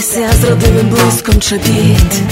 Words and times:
вірвалися 0.00 0.32
з 0.40 0.44
родовим 0.44 0.88
блиском 0.88 1.40
чобіт 1.40 2.22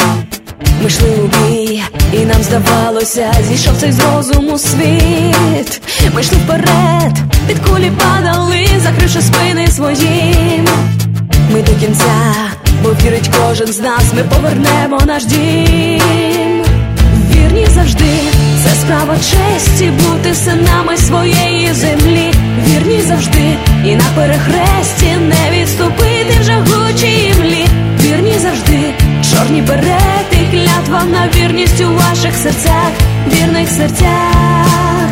Ми 0.83 0.87
йшли 0.87 1.09
у 1.09 1.27
бій, 1.27 1.83
і 2.13 2.19
нам 2.19 2.43
здавалося, 2.43 3.33
зійшов 3.49 3.77
цей 3.81 3.93
з 3.93 4.01
розуму 4.01 4.59
світ. 4.59 5.83
Ми 6.15 6.21
йшли 6.21 6.39
вперед, 6.39 7.13
під 7.47 7.59
кулі 7.59 7.91
падали, 7.91 8.67
закривши 8.83 9.23
спини 9.23 9.69
своїм. 9.69 10.69
Ми 11.51 11.63
до 11.63 11.73
кінця, 11.81 12.35
бо 12.83 12.89
вірить 12.89 13.31
кожен 13.41 13.67
з 13.67 13.81
нас, 13.81 14.05
ми 14.17 14.23
повернемо 14.23 15.01
наш 15.07 15.25
дім. 15.25 16.65
Вірні 17.33 17.67
завжди, 17.75 18.19
це 18.65 18.71
справа 18.83 19.17
честі 19.17 19.91
бути 19.91 20.35
синами 20.35 20.97
своєї 20.97 21.73
землі. 21.73 22.33
Вірні 22.67 23.01
завжди, 23.03 23.57
і 23.89 23.97
на 23.97 24.05
перехресті 24.15 25.17
не 25.17 25.51
відступити 25.51 26.37
в 26.41 26.43
жагучій 26.43 27.35
млі. 27.39 27.67
Вірні 28.01 28.39
завжди, 28.39 28.95
чорні 29.31 29.63
берети, 29.63 30.39
клятва 30.51 31.05
на 31.05 31.29
вірність 31.35 31.81
у 31.81 31.95
ваших 31.95 32.35
серцях, 32.35 32.91
вірних 33.33 33.69
серцях. 33.69 35.09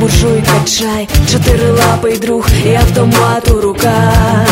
Буржуйка 0.00 0.64
чай, 0.78 1.08
чотирилапий 1.32 2.18
друг 2.18 2.48
і 2.66 2.74
автомат 2.74 3.50
у 3.50 3.60
руках. 3.60 4.48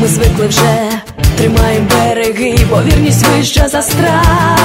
Ми 0.00 0.06
звикли 0.06 0.46
вже, 0.46 0.90
тримаємо 1.36 1.86
береги, 1.90 2.58
бо 2.70 2.82
вірність 2.82 3.26
вища 3.26 3.68
за 3.68 3.82
страх. 3.82 4.58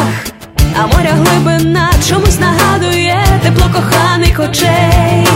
А 0.79 0.87
моря 0.87 1.11
глибина 1.13 1.89
чомусь 2.09 2.39
нагадує 2.39 3.26
коханих 3.73 4.39
очей. 4.39 5.27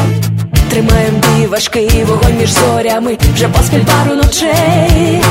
Тримаєм 0.70 1.14
бій 1.16 1.48
важкий 1.48 2.04
вогонь 2.04 2.38
між 2.40 2.50
зорями, 2.52 3.18
вже 3.34 3.48
поспіль 3.48 3.84
пару 3.86 4.16
ночей. 4.16 5.22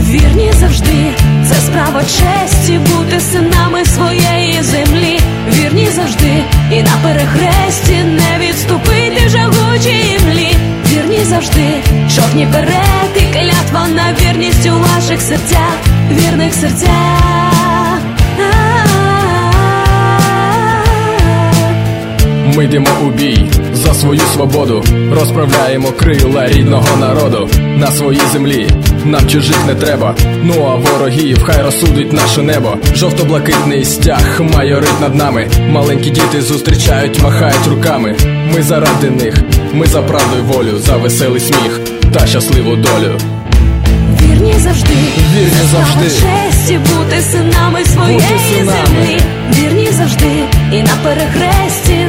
Вірні 0.00 0.52
завжди, 0.60 1.12
це 1.48 1.54
справа 1.54 2.02
честі 2.02 2.78
бути 2.78 3.20
синами 3.20 3.84
своєї 3.84 4.62
землі. 4.62 5.20
Вірні 5.48 5.88
завжди, 5.90 6.44
і 6.72 6.82
на 6.82 6.96
перехресті 7.02 7.94
не 7.94 8.46
відступити 8.46 9.26
в 9.26 9.28
жагучій 9.28 10.18
млі. 10.26 10.56
Вірні 10.86 11.24
завжди, 11.24 11.82
чорні 12.16 12.46
берети, 12.46 13.26
клятва 13.32 13.88
на 13.88 14.14
вірність 14.20 14.66
у 14.66 14.78
ваших 14.78 15.20
серцях, 15.20 15.76
вірних 16.10 16.54
серцях. 16.54 17.63
Ми 22.56 22.64
йдемо 22.64 22.86
у 23.02 23.10
бій 23.10 23.46
за 23.74 23.94
свою 23.94 24.20
свободу, 24.34 24.84
розправляємо 25.12 25.88
крила 25.88 26.46
рідного 26.48 26.96
народу 27.00 27.48
на 27.76 27.86
своїй 27.90 28.20
землі. 28.32 28.68
Нам 29.04 29.26
чужих 29.28 29.56
не 29.66 29.74
треба. 29.74 30.14
Ну 30.42 30.54
а 30.66 30.74
ворогів 30.74 31.42
хай 31.44 31.62
розсудить 31.62 32.12
наше 32.12 32.42
небо. 32.42 32.76
Жовто-блакитний 32.96 33.84
стяг 33.84 34.40
майорить 34.54 35.00
над 35.00 35.14
нами. 35.14 35.46
Маленькі 35.70 36.10
діти 36.10 36.42
зустрічають, 36.42 37.22
махають 37.22 37.66
руками. 37.70 38.16
Ми 38.54 38.62
заради 38.62 39.10
них, 39.10 39.34
ми 39.72 39.86
за 39.86 40.02
правду 40.02 40.36
й 40.38 40.42
волю, 40.42 40.78
за 40.78 40.96
веселий 40.96 41.40
сміх 41.40 41.80
та 42.12 42.26
щасливу 42.26 42.76
долю. 42.76 43.18
Вірні 44.22 44.54
завжди, 44.58 44.94
Вірні 45.36 45.66
завжди. 45.72 46.04
честі 46.04 46.78
бути 46.78 47.20
синами 47.32 47.84
своєї 47.84 48.20
Бути 48.20 48.34
синами. 48.56 48.72
землі. 48.86 49.20
Вірні 49.58 49.88
завжди, 49.92 50.30
і 50.72 50.82
на 50.82 50.92
перехресті 51.02 52.03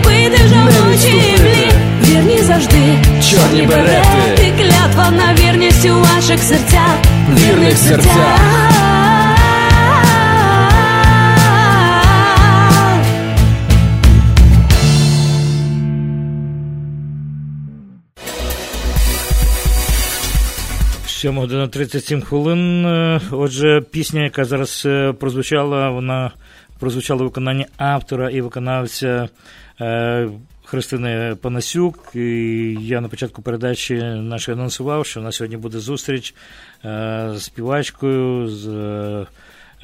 жагучій 0.00 1.20
відступити. 1.20 1.42
млі. 1.42 1.72
Вірні 2.06 2.38
завжди, 2.42 2.98
Чорні 3.30 3.66
берети. 3.66 4.52
клятва 4.58 5.10
на 5.10 5.34
вірність 5.34 5.86
у 5.86 6.00
ваших 6.00 6.38
серцях, 6.42 6.96
Вірних 7.38 7.78
серцях. 7.78 8.38
Сьома 21.06 21.40
година 21.40 21.68
37 21.68 22.20
хвилин. 22.22 22.86
Е, 22.86 23.20
Отже, 23.30 23.80
пісня, 23.90 24.22
яка 24.24 24.44
зараз 24.44 24.82
е, 24.86 25.12
прозвучала, 25.12 25.90
вона 25.90 26.30
прозвучала 26.78 27.20
у 27.22 27.24
виконанні 27.24 27.66
автора 27.76 28.30
і 28.30 28.40
виконавця 28.40 29.28
Христини 30.72 31.36
Панасюк. 31.40 32.10
І 32.14 32.20
я 32.80 33.00
на 33.00 33.08
початку 33.08 33.42
передачі 33.42 33.94
нашої 34.02 34.58
анонсував, 34.58 35.06
що 35.06 35.20
у 35.20 35.22
нас 35.22 35.36
сьогодні 35.36 35.56
буде 35.56 35.78
зустріч 35.78 36.34
е, 36.84 37.30
з 37.34 37.42
співачкою, 37.42 38.48
з 38.48 38.68
е, 38.68 39.26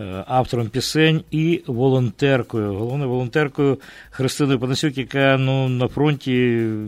е, 0.00 0.25
автором 0.26 0.69
пісень 0.69 1.25
і 1.31 1.62
волонтеркою. 1.66 2.75
Головною 2.75 3.10
волонтеркою 3.10 3.78
Христиною 4.10 4.58
Панасюк, 4.58 4.98
яка 4.98 5.37
ну, 5.41 5.69
на 5.69 5.88
фронті, 5.88 6.32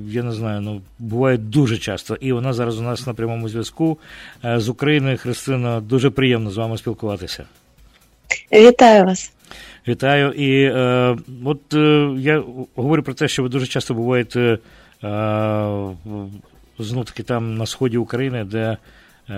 я 0.09 0.23
не 0.23 0.33
знаю, 0.33 0.61
ну, 0.61 0.81
буває 0.99 1.37
дуже 1.37 1.79
часто. 1.79 2.15
І 2.15 2.33
вона 2.33 2.53
зараз 2.53 2.79
у 2.79 2.83
нас 2.83 3.07
на 3.07 3.15
прямому 3.15 3.49
зв'язку 3.49 3.99
е, 4.45 4.61
з 4.61 4.69
України. 4.69 5.17
Христина, 5.17 5.81
дуже 5.81 6.11
приємно 6.11 6.51
з 6.51 6.57
вами 6.57 6.79
спілкуватися. 6.79 7.45
Вітаю 8.53 9.05
вас. 9.05 9.33
Вітаю. 9.89 10.33
І 10.33 10.63
е, 10.65 11.17
от 11.45 11.75
е, 11.75 12.15
я 12.19 12.45
говорю 12.75 13.03
про 13.03 13.15
те, 13.15 13.29
що 13.29 13.43
ви 13.43 13.49
дуже 13.49 13.67
часто 13.67 13.95
буваєте 13.95 14.41
е, 14.41 14.59
знов 16.79 17.05
таки 17.05 17.23
там 17.23 17.55
на 17.57 17.67
сході 17.67 17.97
України, 17.97 18.45
де 18.45 18.77
е, 19.29 19.35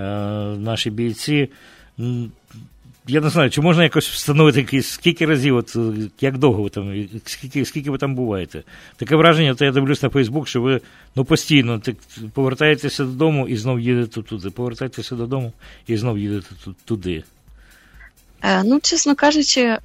наші 0.59 0.91
бійці. 0.91 1.49
Я 3.07 3.21
не 3.21 3.29
знаю, 3.29 3.51
чи 3.51 3.61
можна 3.61 3.83
якось 3.83 4.09
встановити 4.09 4.61
якісь, 4.61 4.89
скільки 4.89 5.27
разів, 5.27 5.57
от, 5.57 5.77
е, 5.77 5.81
як 6.21 6.39
довго 6.39 6.63
ви 6.63 6.69
там, 6.71 7.09
скільки, 7.25 7.65
скільки 7.65 7.91
ви 7.91 7.99
там 7.99 8.15
буваєте? 8.15 8.63
Таке 8.97 9.17
враження, 9.17 9.55
то 9.55 9.65
я 9.65 9.73
дивлюсь 9.73 10.03
на 10.03 10.09
Фейсбук, 10.09 10.49
що 10.49 10.63
ви 10.63 10.81
ну, 11.17 11.25
постійно 11.25 11.79
так, 11.79 11.97
повертаєтеся 12.33 13.05
додому 13.05 13.49
і 13.49 13.57
знов 13.57 13.81
їдете 13.81 14.23
туди, 14.23 14.51
повертаєтеся 14.51 15.15
додому 15.17 15.53
і 15.87 15.97
знов 15.97 16.19
їдете 16.19 16.55
ту- 16.65 16.75
туди. 16.85 17.25
Е, 18.43 18.63
Ну, 18.65 18.81
чесно 18.81 19.15
кажучи, 19.17 19.61
е, 19.61 19.79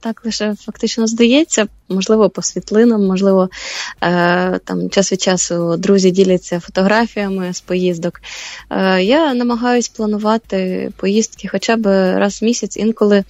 так 0.00 0.22
лише 0.24 0.54
фактично 0.54 1.06
здається, 1.06 1.66
можливо, 1.88 2.30
по 2.30 2.42
світлинам, 2.42 3.06
можливо, 3.06 3.50
е, 4.02 4.58
там 4.64 4.90
час 4.90 5.12
від 5.12 5.22
часу 5.22 5.76
друзі 5.76 6.10
діляться 6.10 6.60
фотографіями 6.60 7.54
з 7.54 7.60
поїздок. 7.60 8.20
Я 9.00 9.34
намагаюсь 9.34 9.88
планувати 9.88 10.90
поїздки 10.96 11.48
хоча 11.48 11.76
б 11.76 11.86
раз 12.18 12.42
в 12.42 12.44
місяць, 12.44 12.76
інколи 12.76 13.24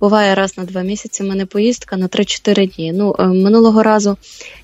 буває 0.00 0.34
раз 0.34 0.58
на 0.58 0.64
два 0.64 0.82
місяці. 0.82 1.22
в 1.22 1.26
мене 1.26 1.46
поїздка 1.46 1.96
на 1.96 2.06
3-4 2.08 2.74
дні. 2.74 2.92
Ну, 2.92 3.14
минулого 3.18 3.82
разу 3.82 4.16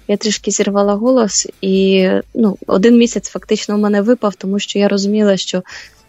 я 0.09 0.17
трішки 0.17 0.51
зірвала 0.51 0.95
голос, 0.95 1.49
і 1.61 2.09
ну, 2.35 2.57
один 2.67 2.99
місяць 2.99 3.29
фактично 3.29 3.75
у 3.75 3.79
мене 3.79 4.03
випав, 4.03 4.35
тому 4.35 4.59
що 4.59 4.79
я 4.79 4.89
розуміла, 4.89 5.37
що 5.37 5.63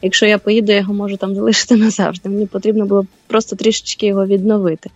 якщо 0.03 0.25
я 0.25 0.37
поїду, 0.37 0.71
я 0.71 0.77
його 0.77 0.93
можу 0.93 1.17
там 1.17 1.35
залишити 1.35 1.75
назавжди. 1.85 2.29
Мені 2.29 2.45
потрібно 2.45 2.85
було 2.85 3.05
просто 3.27 3.55
трішечки 3.55 4.05
його 4.05 4.25
відновити. 4.25 4.89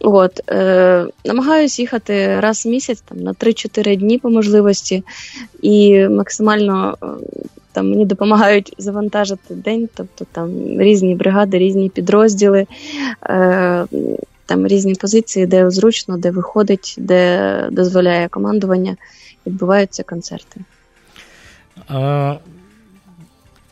От, 0.00 0.50
е, 0.50 1.06
намагаюсь 1.24 1.78
їхати 1.78 2.40
раз 2.40 2.66
в 2.66 2.68
місяць, 2.68 3.00
там 3.00 3.18
на 3.18 3.32
3-4 3.32 3.96
дні 3.96 4.18
по 4.18 4.30
можливості, 4.30 5.02
і 5.62 6.08
максимально 6.08 6.98
е, 7.02 7.06
там 7.72 7.90
мені 7.90 8.06
допомагають 8.06 8.74
завантажити 8.78 9.54
день, 9.54 9.88
тобто 9.94 10.26
там 10.32 10.50
різні 10.80 11.14
бригади, 11.14 11.58
різні 11.58 11.88
підрозділи, 11.88 12.66
е, 13.26 13.86
там 14.46 14.66
різні 14.66 14.94
позиції, 14.94 15.46
де 15.46 15.70
зручно, 15.70 16.18
де 16.18 16.30
виходить, 16.30 16.94
де 16.98 17.68
дозволяє 17.70 18.28
командування, 18.28 18.96
відбуваються 19.46 20.02
концерти. 20.02 20.60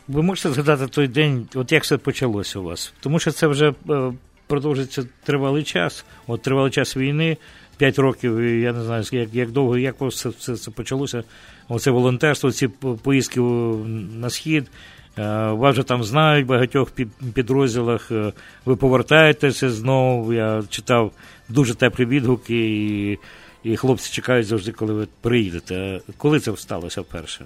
Ви 0.09 0.23
можете 0.23 0.51
згадати 0.51 0.87
той 0.87 1.09
день, 1.09 1.49
от 1.55 1.73
як 1.73 1.83
все 1.83 1.97
почалося 1.97 2.59
у 2.59 2.63
вас? 2.63 2.95
Тому 3.01 3.19
що 3.19 3.31
це 3.31 3.47
вже 3.47 3.75
е, 3.91 4.13
продовжується 4.47 5.05
тривалий 5.25 5.63
час, 5.63 6.05
от 6.27 6.43
тривалий 6.43 6.71
час 6.71 6.97
війни. 6.97 7.37
5 7.77 7.99
років, 7.99 8.41
я 8.41 8.73
не 8.73 8.83
знаю, 8.85 9.05
як 9.13 9.35
як 9.35 9.51
довго, 9.51 9.79
як 9.79 10.01
все 10.01 10.33
це, 10.33 10.57
це 10.57 10.71
почалося. 10.71 11.25
Оце 11.69 11.91
волонтерство, 11.91 12.53
ці 12.53 12.69
поїздки 13.03 13.41
на 13.41 14.31
схід. 14.31 14.71
Е, 15.19 15.23
вас 15.51 15.73
вже 15.73 15.83
там 15.83 16.05
знають 16.05 16.47
в 16.47 16.49
багатьох 16.49 16.91
підрозділах. 17.35 18.11
Е, 18.13 18.33
ви 18.65 18.77
повертаєтеся 18.77 19.71
знову. 19.71 20.33
Я 20.33 20.63
читав 20.69 21.13
дуже 21.49 21.75
теплі 21.75 22.05
відгуки, 22.05 22.71
і 22.71 23.19
і 23.65 23.77
хлопці 23.77 24.13
чекають 24.13 24.47
завжди, 24.47 24.73
коли 24.73 24.95
ви 24.95 25.07
приїдете. 25.21 26.01
Коли 26.17 26.41
це 26.41 26.57
сталося 26.57 27.01
вперше? 27.01 27.45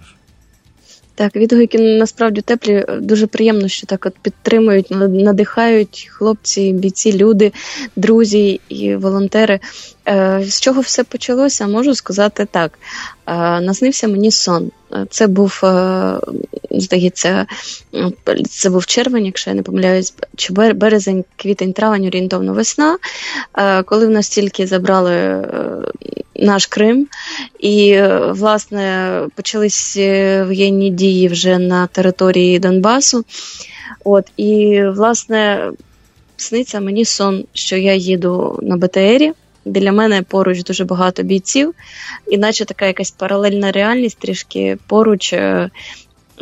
Так, 1.16 1.36
відгуки 1.36 1.78
насправді 1.78 2.40
теплі. 2.40 2.84
Дуже 3.00 3.26
приємно, 3.26 3.68
що 3.68 3.86
так 3.86 4.06
от 4.06 4.14
підтримують, 4.22 4.86
надихають 4.90 6.08
хлопці, 6.12 6.72
бійці, 6.72 7.12
люди, 7.12 7.52
друзі 7.96 8.60
і 8.68 8.96
волонтери. 8.96 9.60
Е, 10.08 10.42
з 10.46 10.60
чого 10.60 10.80
все 10.80 11.04
почалося, 11.04 11.66
можу 11.66 11.94
сказати 11.94 12.46
так. 12.50 12.78
Е, 13.26 13.60
наснився 13.60 14.08
мені 14.08 14.30
сон. 14.30 14.70
Е, 14.92 15.06
це 15.10 15.26
був, 15.26 15.62
здається, 16.70 17.46
це 18.50 18.70
був 18.70 18.86
червень, 18.86 19.26
якщо 19.26 19.50
я 19.50 19.56
не 19.56 19.62
помиляюсь, 19.62 20.14
чи 20.36 20.52
березень, 20.52 21.24
квітень, 21.36 21.72
травень, 21.72 22.06
орієнтовно 22.06 22.52
весна, 22.52 22.98
коли 23.84 24.06
в 24.06 24.10
нас 24.10 24.28
тільки 24.28 24.66
забрали 24.66 25.44
наш 26.34 26.66
Крим, 26.66 27.08
і, 27.58 28.02
власне, 28.30 29.20
почались 29.34 29.96
воєнні 30.46 30.90
дії 30.90 31.28
вже 31.28 31.58
на 31.58 31.86
території 31.86 32.58
Донбасу. 32.58 33.24
От, 34.04 34.26
І, 34.36 34.82
власне, 34.94 35.70
сниться 36.36 36.80
мені 36.80 37.04
сон, 37.04 37.44
що 37.52 37.76
я 37.76 37.94
їду 37.94 38.58
на 38.62 38.76
БТРі. 38.76 39.32
Біля 39.66 39.92
мене 39.92 40.22
поруч 40.22 40.62
дуже 40.62 40.84
багато 40.84 41.22
бійців, 41.22 41.74
іначе 42.26 42.64
така 42.64 42.86
якась 42.86 43.10
паралельна 43.10 43.72
реальність 43.72 44.18
трішки 44.18 44.78
поруч. 44.86 45.32
Е, 45.32 45.70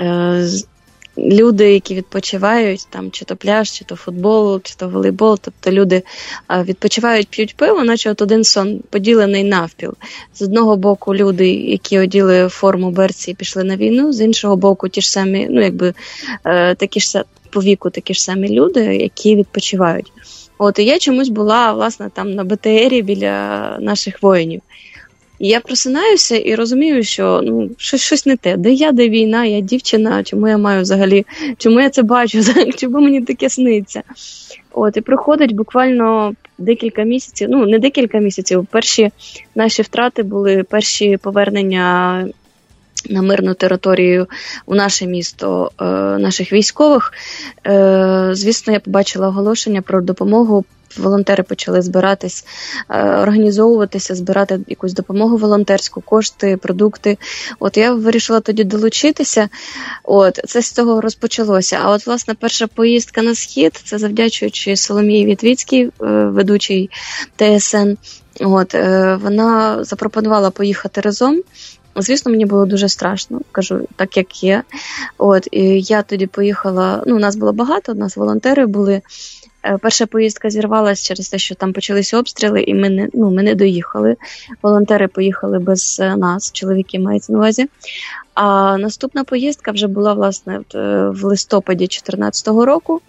е, 0.00 0.49
Люди, 1.19 1.73
які 1.73 1.94
відпочивають, 1.94 2.87
там 2.91 3.11
чи 3.11 3.25
то 3.25 3.37
пляж, 3.37 3.71
чи 3.71 3.85
то 3.85 3.97
футбол, 3.97 4.61
чи 4.62 4.75
то 4.75 4.88
волейбол, 4.88 5.38
тобто 5.43 5.71
люди 5.71 6.03
е, 6.50 6.62
відпочивають, 6.62 7.29
п'ють 7.29 7.56
пиво, 7.56 7.85
наче 7.85 8.11
от 8.11 8.23
один 8.23 8.44
сон 8.44 8.81
поділений 8.91 9.44
навпіл. 9.44 9.94
З 10.35 10.43
одного 10.43 10.77
боку, 10.77 11.15
люди, 11.15 11.55
які 11.55 11.99
оділи 11.99 12.49
форму 12.49 12.91
берці 12.91 13.31
і 13.31 13.35
пішли 13.35 13.65
на 13.65 13.77
війну, 13.77 14.12
з 14.12 14.20
іншого 14.20 14.56
боку, 14.56 14.88
ті 14.88 15.00
ж 15.00 15.11
самі, 15.11 15.47
ну 15.50 15.62
якби 15.62 15.94
е, 16.44 16.75
такі 16.75 17.00
ж 17.00 17.25
по 17.50 17.61
віку, 17.61 17.91
такі 17.91 18.15
ж 18.15 18.23
самі 18.23 18.49
люди, 18.49 18.81
які 18.81 19.37
відпочивають. 19.37 20.12
От 20.59 20.79
і 20.79 20.85
я 20.85 20.99
чомусь 20.99 21.29
була 21.29 21.73
власне 21.73 22.11
там 22.15 22.35
на 22.35 22.45
БТРі 22.45 23.03
біля 23.03 23.77
наших 23.81 24.23
воїнів. 24.23 24.61
І 25.39 25.49
я 25.49 25.61
просинаюся 25.61 26.37
і 26.37 26.55
розумію, 26.55 27.03
що 27.03 27.41
ну 27.45 27.71
щось 27.79 28.01
щось 28.01 28.27
не 28.27 28.37
те. 28.37 28.56
Де 28.56 28.73
я, 28.73 28.93
де 28.93 29.09
війна, 29.09 29.45
я 29.45 29.61
дівчина, 29.61 30.23
чому 30.25 30.49
я 30.49 30.59
маю 30.59 30.83
взагалі, 30.83 31.27
чому 31.59 31.81
я 31.81 31.91
це 31.91 32.03
бачу, 32.03 32.41
чому 32.77 33.01
мені 33.01 33.23
таке 33.23 33.51
сниться? 33.51 34.03
От, 34.73 34.97
і 34.97 35.01
проходить 35.01 35.55
буквально 35.55 36.35
декілька 36.59 37.03
місяців, 37.03 37.49
ну 37.51 37.67
не 37.67 37.79
декілька 37.79 38.19
місяців. 38.19 38.67
Перші 38.71 39.11
наші 39.55 39.83
втрати 39.83 40.23
були 40.23 40.62
перші 40.62 41.17
повернення 41.17 42.27
на 43.11 43.23
мирну 43.23 43.55
територію 43.55 44.27
у 44.67 44.75
наше 44.75 45.06
місто 45.06 45.71
е, 45.81 45.85
наших 46.19 46.53
військових. 46.53 47.12
Е, 47.67 48.31
звісно, 48.33 48.73
я 48.73 48.81
побачила 48.81 49.29
оголошення 49.29 49.83
про 49.83 50.01
допомогу. 50.01 50.65
Волонтери 50.97 51.43
почали 51.43 51.83
збиратись, 51.83 52.47
е, 52.91 53.03
організовуватися, 53.03 54.15
збирати 54.15 54.61
якусь 54.69 54.93
допомогу 54.93 55.37
волонтерську, 55.37 56.01
кошти, 56.01 56.56
продукти. 56.56 57.19
От 57.59 57.77
я 57.77 57.93
вирішила 57.95 58.41
тоді 58.41 58.65
долучитися. 58.65 59.49
От 60.05 60.41
це 60.47 60.62
з 60.62 60.73
цього 60.73 61.01
розпочалося. 61.01 61.79
А 61.83 61.91
от 61.91 62.06
власне 62.06 62.35
перша 62.35 62.67
поїздка 62.67 63.23
на 63.23 63.35
схід 63.35 63.81
це 63.85 63.99
завдячуючи 63.99 64.77
Соломії 64.77 65.27
Вітвіцькій, 65.27 65.91
ведучій 65.99 66.91
ТСН. 67.37 67.93
От 68.41 68.75
вона 69.23 69.85
запропонувала 69.85 70.51
поїхати 70.51 71.01
разом. 71.01 71.43
Звісно, 71.96 72.31
мені 72.31 72.46
було 72.46 72.67
дуже 72.67 72.88
страшно, 72.88 73.41
кажу, 73.52 73.81
так 73.96 74.17
як 74.17 74.44
є. 74.44 74.62
От 75.19 75.49
і 75.50 75.81
я 75.81 76.02
тоді 76.02 76.26
поїхала. 76.26 77.02
Ну, 77.06 77.19
нас 77.19 77.37
було 77.37 77.52
багато, 77.52 77.93
у 77.93 77.94
нас 77.94 78.17
волонтери 78.17 78.67
були. 78.67 79.02
Е, 79.64 79.79
перша 79.79 80.06
поїздка 80.06 80.50
зірвалася 80.50 81.08
через 81.08 81.29
те, 81.29 81.38
що 81.38 81.55
там 81.55 81.73
почалися 81.73 82.19
обстріли, 82.19 82.62
і 82.62 82.75
ми 82.75 82.91
не 82.91 83.08
ну, 83.14 83.31
ми 83.31 83.43
не 83.43 83.55
доїхали. 83.55 84.17
Волонтери 84.62 85.08
поїхали 85.08 85.58
без 85.58 86.00
е, 86.00 86.17
нас, 86.17 86.52
чоловіки 86.52 86.99
мають 86.99 87.29
на 87.29 87.38
увазі. 87.38 87.67
А 88.35 88.79
наступна 88.79 89.25
поїздка 89.25 89.70
вже 89.70 89.87
була 89.87 90.12
власне 90.12 90.61
е, 90.75 91.08
в 91.08 91.25
листопаді 91.25 91.85
2014 91.85 92.49
року. 92.49 93.00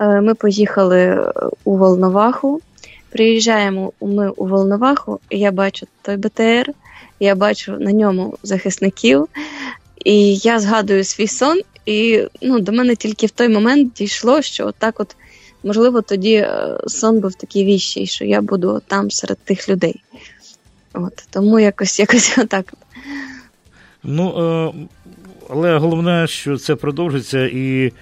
Ми 0.00 0.34
поїхали 0.34 1.32
у 1.64 1.76
Волноваху. 1.76 2.60
Приїжджаємо 3.10 3.92
ми 4.00 4.28
у 4.28 4.46
Волноваху, 4.46 5.20
і 5.30 5.38
я 5.38 5.50
бачу 5.50 5.86
той 6.02 6.16
БТР 6.16 6.72
я 7.22 7.34
бачу 7.34 7.72
на 7.72 7.92
ньому 7.92 8.38
захисників, 8.42 9.28
і 10.04 10.36
я 10.36 10.60
згадую 10.60 11.04
свій 11.04 11.28
сон, 11.28 11.60
і 11.86 12.22
ну, 12.42 12.60
до 12.60 12.72
мене 12.72 12.96
тільки 12.96 13.26
в 13.26 13.30
той 13.30 13.48
момент 13.48 13.92
дійшло, 13.92 14.42
що 14.42 14.66
отак 14.66 15.00
от, 15.00 15.16
можливо, 15.64 16.02
тоді 16.02 16.34
е, 16.34 16.78
сон 16.86 17.20
був 17.20 17.34
такий 17.34 17.64
віщий, 17.64 18.06
що 18.06 18.24
я 18.24 18.40
буду 18.40 18.82
там 18.86 19.10
серед 19.10 19.38
тих 19.38 19.68
людей. 19.68 20.02
От, 20.94 21.26
Тому 21.30 21.60
якось 21.60 21.98
якось 22.06 22.38
отак. 22.38 22.74
Ну, 24.02 24.28
е, 24.28 24.86
але 25.50 25.78
головне, 25.78 26.26
що 26.26 26.58
це 26.58 26.74
продовжиться 26.74 27.46
і. 27.46 27.92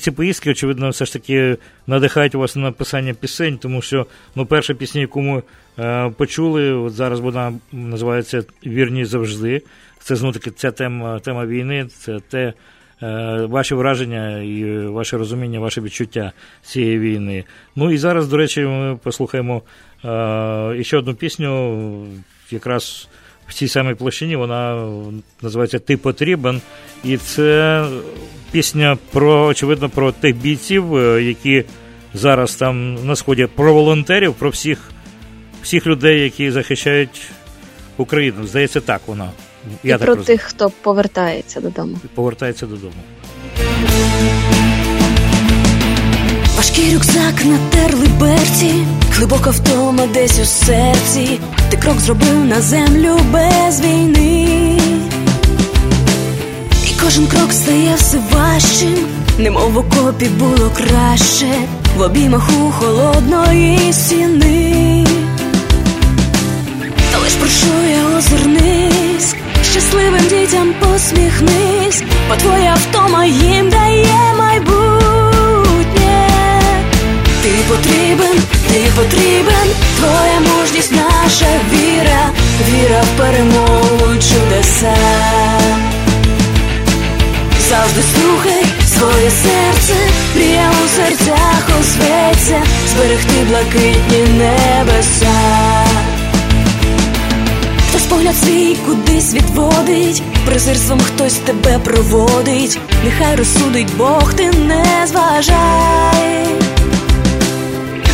Ці 0.00 0.10
поїздки, 0.10 0.50
очевидно, 0.50 0.90
все 0.90 1.04
ж 1.04 1.12
таки 1.12 1.56
надихають 1.86 2.34
вас 2.34 2.56
на 2.56 2.62
написання 2.62 3.14
пісень, 3.14 3.58
тому 3.58 3.82
що 3.82 4.06
ну, 4.34 4.46
перша 4.46 4.74
пісня, 4.74 5.00
яку 5.00 5.20
ми 5.20 5.42
е, 5.78 6.10
почули, 6.10 6.72
от 6.72 6.92
зараз 6.92 7.20
вона 7.20 7.52
називається 7.72 8.44
Вірні 8.66 9.04
завжди. 9.04 9.62
Це 9.98 10.16
знову 10.16 10.32
таки 10.32 10.50
ця 10.50 10.70
тема 10.70 11.18
тема 11.18 11.46
війни, 11.46 11.86
це 11.98 12.20
те 12.28 12.52
е, 13.02 13.46
ваші 13.50 13.74
враження 13.74 14.42
і 14.42 14.86
ваше 14.86 15.18
розуміння, 15.18 15.60
ваше 15.60 15.80
відчуття 15.80 16.32
цієї 16.62 16.98
війни. 16.98 17.44
Ну 17.76 17.90
і 17.90 17.98
зараз, 17.98 18.28
до 18.28 18.36
речі, 18.36 18.60
ми 18.60 18.96
послухаємо 19.02 19.62
е, 20.04 20.84
ще 20.84 20.96
одну 20.96 21.14
пісню, 21.14 22.06
якраз 22.50 23.08
в 23.48 23.54
цій 23.54 23.68
самій 23.68 23.94
площині 23.94 24.36
вона 24.36 24.88
називається 25.42 25.78
Ти 25.78 25.96
потрібен. 25.96 26.60
І 27.04 27.16
це 27.16 27.84
пісня 28.54 28.98
про, 29.12 29.46
очевидно, 29.46 29.88
про 29.88 30.12
тих 30.12 30.36
бійців, 30.36 30.96
е, 30.96 31.22
які 31.22 31.64
зараз 32.14 32.54
там 32.54 33.06
на 33.06 33.16
сході, 33.16 33.48
про 33.54 33.74
волонтерів, 33.74 34.34
про 34.34 34.50
всіх 34.50 34.78
всіх 35.62 35.86
людей, 35.86 36.20
які 36.20 36.50
захищають 36.50 37.22
Україну. 37.96 38.46
Здається, 38.46 38.80
так 38.80 39.00
вона. 39.06 39.30
Я 39.84 39.94
І 39.94 39.98
так 39.98 39.98
про 39.98 40.06
розумію. 40.06 40.26
тих, 40.26 40.42
хто 40.42 40.70
повертається 40.82 41.60
додому. 41.60 41.96
Повертається 42.14 42.66
додому. 42.66 42.92
Важкий 46.56 46.94
рюкзак 46.94 47.44
натерли 47.44 48.06
берці, 48.20 48.72
глибока 49.10 49.50
втома 49.50 50.06
десь 50.06 50.40
у 50.40 50.44
серці. 50.44 51.40
Ти 51.70 51.76
крок 51.76 52.00
зробив 52.00 52.44
на 52.44 52.60
землю 52.60 53.18
без 53.32 53.80
війни. 53.80 54.63
Кожен 57.04 57.26
крок 57.26 57.52
стає 57.52 57.94
все 57.96 58.18
важчим, 58.32 58.94
немов 59.38 59.72
в 59.72 59.78
окопі 59.78 60.26
було 60.26 60.70
краще, 60.76 61.46
в 61.96 62.00
обіймах 62.00 62.50
у 62.60 62.70
холодної 62.70 63.92
стіни. 63.92 65.06
Та 67.12 67.18
лиш 67.18 67.32
прошу 67.32 67.90
я 67.90 68.18
озирнись, 68.18 69.34
щасливим 69.70 70.28
дітям 70.28 70.74
посміхнись, 70.80 72.02
бо 72.28 72.36
твоя 72.36 72.74
втома 72.74 73.24
їм 73.24 73.70
дає 73.70 74.34
майбутнє. 74.38 76.28
Ти 77.42 77.50
потрібен, 77.68 78.42
ти 78.72 78.80
потрібен, 78.96 79.68
твоя 79.98 80.40
мужність, 80.40 80.92
наша 80.92 81.60
віра, 81.72 82.30
віра 82.70 83.02
в 83.02 83.18
перемогу 83.18 84.14
чудеса. 84.14 85.53
Своє 89.24 89.30
серце, 89.30 89.94
мрія 90.36 90.70
у 90.84 90.88
серцях 90.88 91.70
озветься, 91.80 92.62
зберегти 92.88 93.44
блакитні 93.48 94.38
небеса. 94.38 95.34
Хтось 97.88 98.02
погляд 98.02 98.34
свій 98.44 98.76
кудись 98.86 99.34
відводить, 99.34 100.22
презирством 100.46 101.00
хтось 101.00 101.34
тебе 101.34 101.78
проводить, 101.78 102.78
нехай 103.04 103.36
розсудить 103.36 103.96
Бог, 103.96 104.34
ти 104.34 104.50
не 104.50 105.06
зважай, 105.06 106.46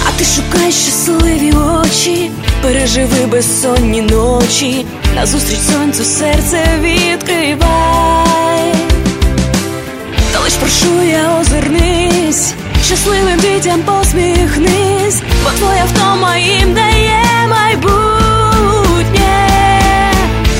а 0.08 0.18
ти 0.18 0.24
шукай 0.24 0.72
щасливі 0.72 1.52
очі, 1.52 2.30
переживи 2.62 3.26
безсонні 3.26 4.02
ночі, 4.02 4.86
назустріч 5.16 5.58
сонцю 5.58 6.04
серце 6.04 6.64
відкривай, 6.80 8.29
лиш 10.50 10.58
прошу 10.58 11.02
я 11.02 11.40
озирнись, 11.40 12.54
щасливим 12.84 13.40
дітям 13.40 13.82
посміхнись, 13.82 15.22
бо 15.44 15.50
твоя 15.50 15.84
втома 15.84 16.36
їм 16.36 16.74
дає 16.74 17.22
майбутнє. 17.50 19.10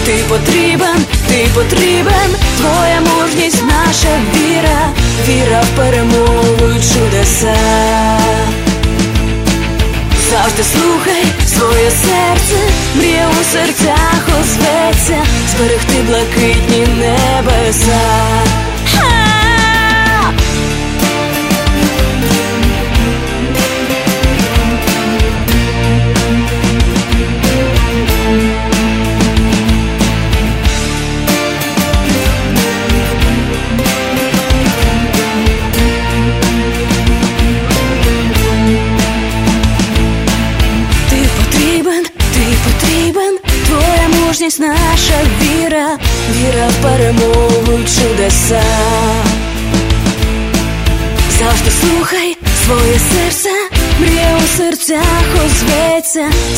Ти 0.07 0.13
потрібен, 0.29 1.05
ти 1.29 1.47
потрібен, 1.55 2.37
твоя 2.59 3.01
мужність, 3.01 3.63
наша 3.63 4.21
віра, 4.35 4.89
віра 5.29 5.63
в 5.63 5.77
перемогу 5.77 6.75
чудеса. 6.95 7.57
Завжди 10.31 10.63
слухай 10.63 11.25
своє 11.47 11.91
серце, 11.91 12.57
мрія 12.97 13.29
у 13.41 13.45
серцях 13.45 14.29
озветься, 14.41 15.19
зберегти 15.51 16.03
блакитні 16.09 16.87
небеса. 16.87 18.40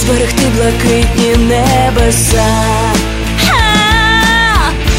Зберегти 0.03 0.43
блакитні 0.57 1.37
небеса. 1.37 2.45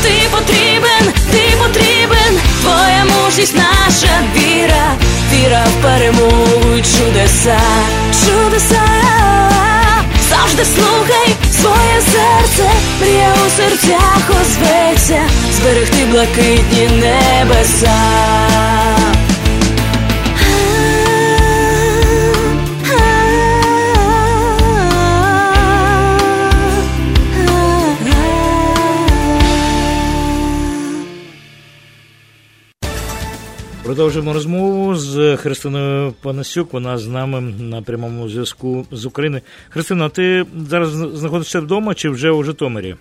Ти 0.01 0.12
потрібен, 0.31 1.13
ти 1.31 1.57
потрібен, 1.60 2.39
твоя 2.62 3.05
мужність, 3.05 3.55
наша 3.55 4.13
віра, 4.36 4.91
віра 5.33 5.65
в 5.65 5.83
перемогу 5.83 6.77
й 6.77 6.81
чудеса, 6.81 7.60
чудеса. 8.25 8.81
Завжди 10.29 10.65
слухай 10.65 11.36
своє 11.62 12.01
серце, 12.12 12.69
мрія 13.01 13.33
у 13.48 13.50
серцях 13.57 14.31
озветься, 14.41 15.19
зберегти 15.51 16.05
блакитні 16.12 16.88
небеса. 16.88 18.00
Продовжуємо 33.93 34.33
розмову 34.33 34.95
з 34.95 35.38
Христиною 35.38 36.13
Панасюк. 36.21 36.73
Вона 36.73 36.97
з 36.97 37.07
нами 37.07 37.41
на 37.41 37.81
прямому 37.81 38.29
зв'язку 38.29 38.85
з 38.91 39.05
України. 39.05 39.41
Христина, 39.69 40.09
ти 40.09 40.45
зараз 40.69 40.89
знаходишся 40.89 41.59
вдома 41.59 41.93
чи 41.93 42.09
вже 42.09 42.31
у 42.31 42.43
Житомирі? 42.43 42.95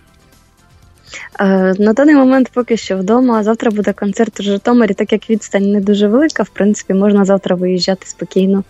Е, 1.40 1.74
На 1.78 1.92
даний 1.92 2.14
момент 2.14 2.50
поки 2.54 2.76
що 2.76 2.96
вдома. 2.96 3.42
Завтра 3.42 3.70
буде 3.70 3.92
концерт 3.92 4.40
у 4.40 4.42
Житомирі, 4.42 4.94
так 4.94 5.12
як 5.12 5.30
відстань 5.30 5.72
не 5.72 5.80
дуже 5.80 6.08
велика, 6.08 6.42
в 6.42 6.48
принципі, 6.48 6.94
можна 6.94 7.24
завтра 7.24 7.56
виїжджати 7.56 8.06
спокійно. 8.06 8.64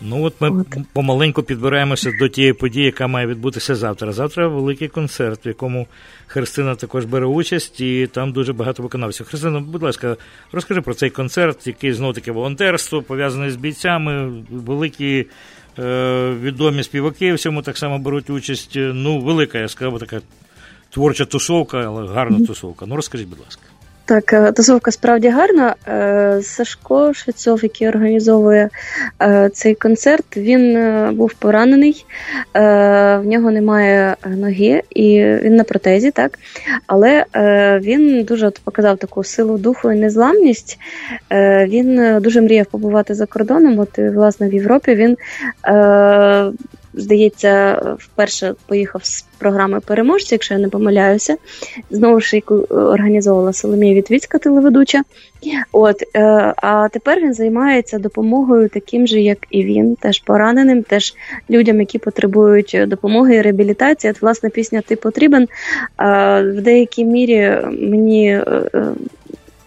Ну 0.00 0.24
от 0.24 0.34
ми 0.40 0.50
От. 0.50 0.66
помаленьку 0.92 1.42
підбираємося 1.42 2.12
до 2.18 2.28
тієї 2.28 2.52
події, 2.52 2.84
яка 2.84 3.06
має 3.06 3.26
відбутися 3.26 3.74
завтра. 3.74 4.12
Завтра 4.12 4.48
великий 4.48 4.88
концерт, 4.88 5.46
в 5.46 5.48
якому 5.48 5.86
Христина 6.26 6.74
також 6.74 7.04
бере 7.04 7.26
участь, 7.26 7.80
і 7.80 8.06
там 8.06 8.32
дуже 8.32 8.52
багато 8.52 8.82
виконавців. 8.82 9.26
Христина, 9.26 9.60
будь 9.60 9.82
ласка, 9.82 10.16
розкажи 10.52 10.80
про 10.80 10.94
цей 10.94 11.10
концерт, 11.10 11.66
який 11.66 11.92
знов 11.92 12.14
таки 12.14 12.32
волонтерство, 12.32 13.02
пов'язаний 13.02 13.50
з 13.50 13.56
бійцями, 13.56 14.42
великі 14.50 15.26
е, 15.78 16.34
відомі 16.42 16.82
співаки 16.82 17.34
в 17.34 17.38
цьому 17.38 17.62
так 17.62 17.78
само 17.78 17.98
беруть 17.98 18.30
участь. 18.30 18.72
Ну, 18.76 19.20
велика, 19.20 19.58
я 19.58 19.68
сказав, 19.68 19.98
така 19.98 20.20
творча 20.90 21.24
тусовка, 21.24 21.78
але 21.78 22.08
гарна 22.08 22.46
тусовка. 22.46 22.86
Ну 22.86 22.96
розкажіть, 22.96 23.28
будь 23.28 23.40
ласка. 23.40 23.62
Так, 24.10 24.32
е, 24.32 24.52
тусовка 24.52 24.90
справді 24.90 25.28
гарна. 25.28 25.74
Е, 25.88 26.42
Сашко 26.42 27.14
Швецов, 27.14 27.62
який 27.62 27.88
організовує 27.88 28.68
е, 29.22 29.50
цей 29.52 29.74
концерт, 29.74 30.36
він 30.36 30.78
був 31.16 31.34
поранений, 31.34 32.04
в 32.54 33.22
нього 33.24 33.50
немає 33.50 34.16
ноги, 34.26 34.82
і 34.90 35.24
він 35.24 35.56
на 35.56 35.64
протезі, 35.64 36.10
так. 36.10 36.38
Але 36.86 37.24
він 37.80 38.24
дуже 38.24 38.50
показав 38.64 38.98
таку 38.98 39.24
силу 39.24 39.58
духу 39.58 39.92
і 39.92 39.96
незламність. 39.96 40.78
Він 41.66 42.20
дуже 42.20 42.40
мріяв 42.40 42.66
побувати 42.66 43.14
за 43.14 43.26
кордоном. 43.26 43.78
От 43.78 43.98
власне 43.98 44.48
в 44.48 44.54
Європі 44.54 44.94
він. 44.94 45.16
Е, 46.94 47.00
Здається, 47.00 47.80
вперше 47.98 48.54
поїхав 48.66 49.04
з 49.04 49.24
програми 49.38 49.80
переможці, 49.80 50.34
якщо 50.34 50.54
я 50.54 50.60
не 50.60 50.68
помиляюся. 50.68 51.36
Знову 51.90 52.20
ж 52.20 52.36
яку 52.36 52.54
організовувала 52.70 53.52
Соломія 53.52 53.94
Вітвіцька, 53.94 54.38
телеведуча. 54.38 55.02
От, 55.72 56.02
е, 56.16 56.20
а 56.56 56.88
тепер 56.92 57.20
він 57.20 57.34
займається 57.34 57.98
допомогою 57.98 58.68
таким 58.68 59.06
же, 59.06 59.20
як 59.20 59.38
і 59.50 59.64
він, 59.64 59.96
теж 59.96 60.18
пораненим, 60.18 60.82
теж 60.82 61.14
людям, 61.50 61.80
які 61.80 61.98
потребують 61.98 62.78
допомоги 62.86 63.34
і 63.34 63.42
реабілітації. 63.42 64.10
От, 64.10 64.22
власне, 64.22 64.50
пісня 64.50 64.82
Ти 64.86 64.96
потрібен. 64.96 65.42
Е, 65.42 65.48
в 66.42 66.60
деякій 66.60 67.04
мірі 67.04 67.58
мені. 67.80 68.40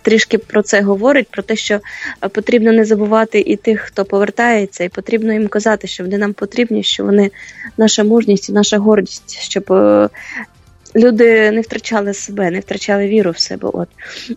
Трішки 0.03 0.37
про 0.37 0.61
це 0.61 0.81
говорить, 0.81 1.27
про 1.31 1.43
те, 1.43 1.55
що 1.55 1.79
е, 2.23 2.29
потрібно 2.29 2.71
не 2.71 2.85
забувати 2.85 3.39
і 3.39 3.55
тих, 3.55 3.81
хто 3.81 4.05
повертається, 4.05 4.83
і 4.83 4.89
потрібно 4.89 5.33
їм 5.33 5.47
казати, 5.47 5.87
що 5.87 6.03
вони 6.03 6.17
нам 6.17 6.33
потрібні, 6.33 6.83
що 6.83 7.05
вони 7.05 7.31
наша 7.77 8.03
мужність 8.03 8.49
і 8.49 8.53
наша 8.53 8.77
гордість, 8.77 9.39
щоб 9.39 9.71
е, 9.71 10.09
люди 10.95 11.51
не 11.51 11.61
втрачали 11.61 12.13
себе, 12.13 12.51
не 12.51 12.59
втрачали 12.59 13.07
віру 13.07 13.31
в 13.31 13.39
себе. 13.39 13.69
От 13.73 13.89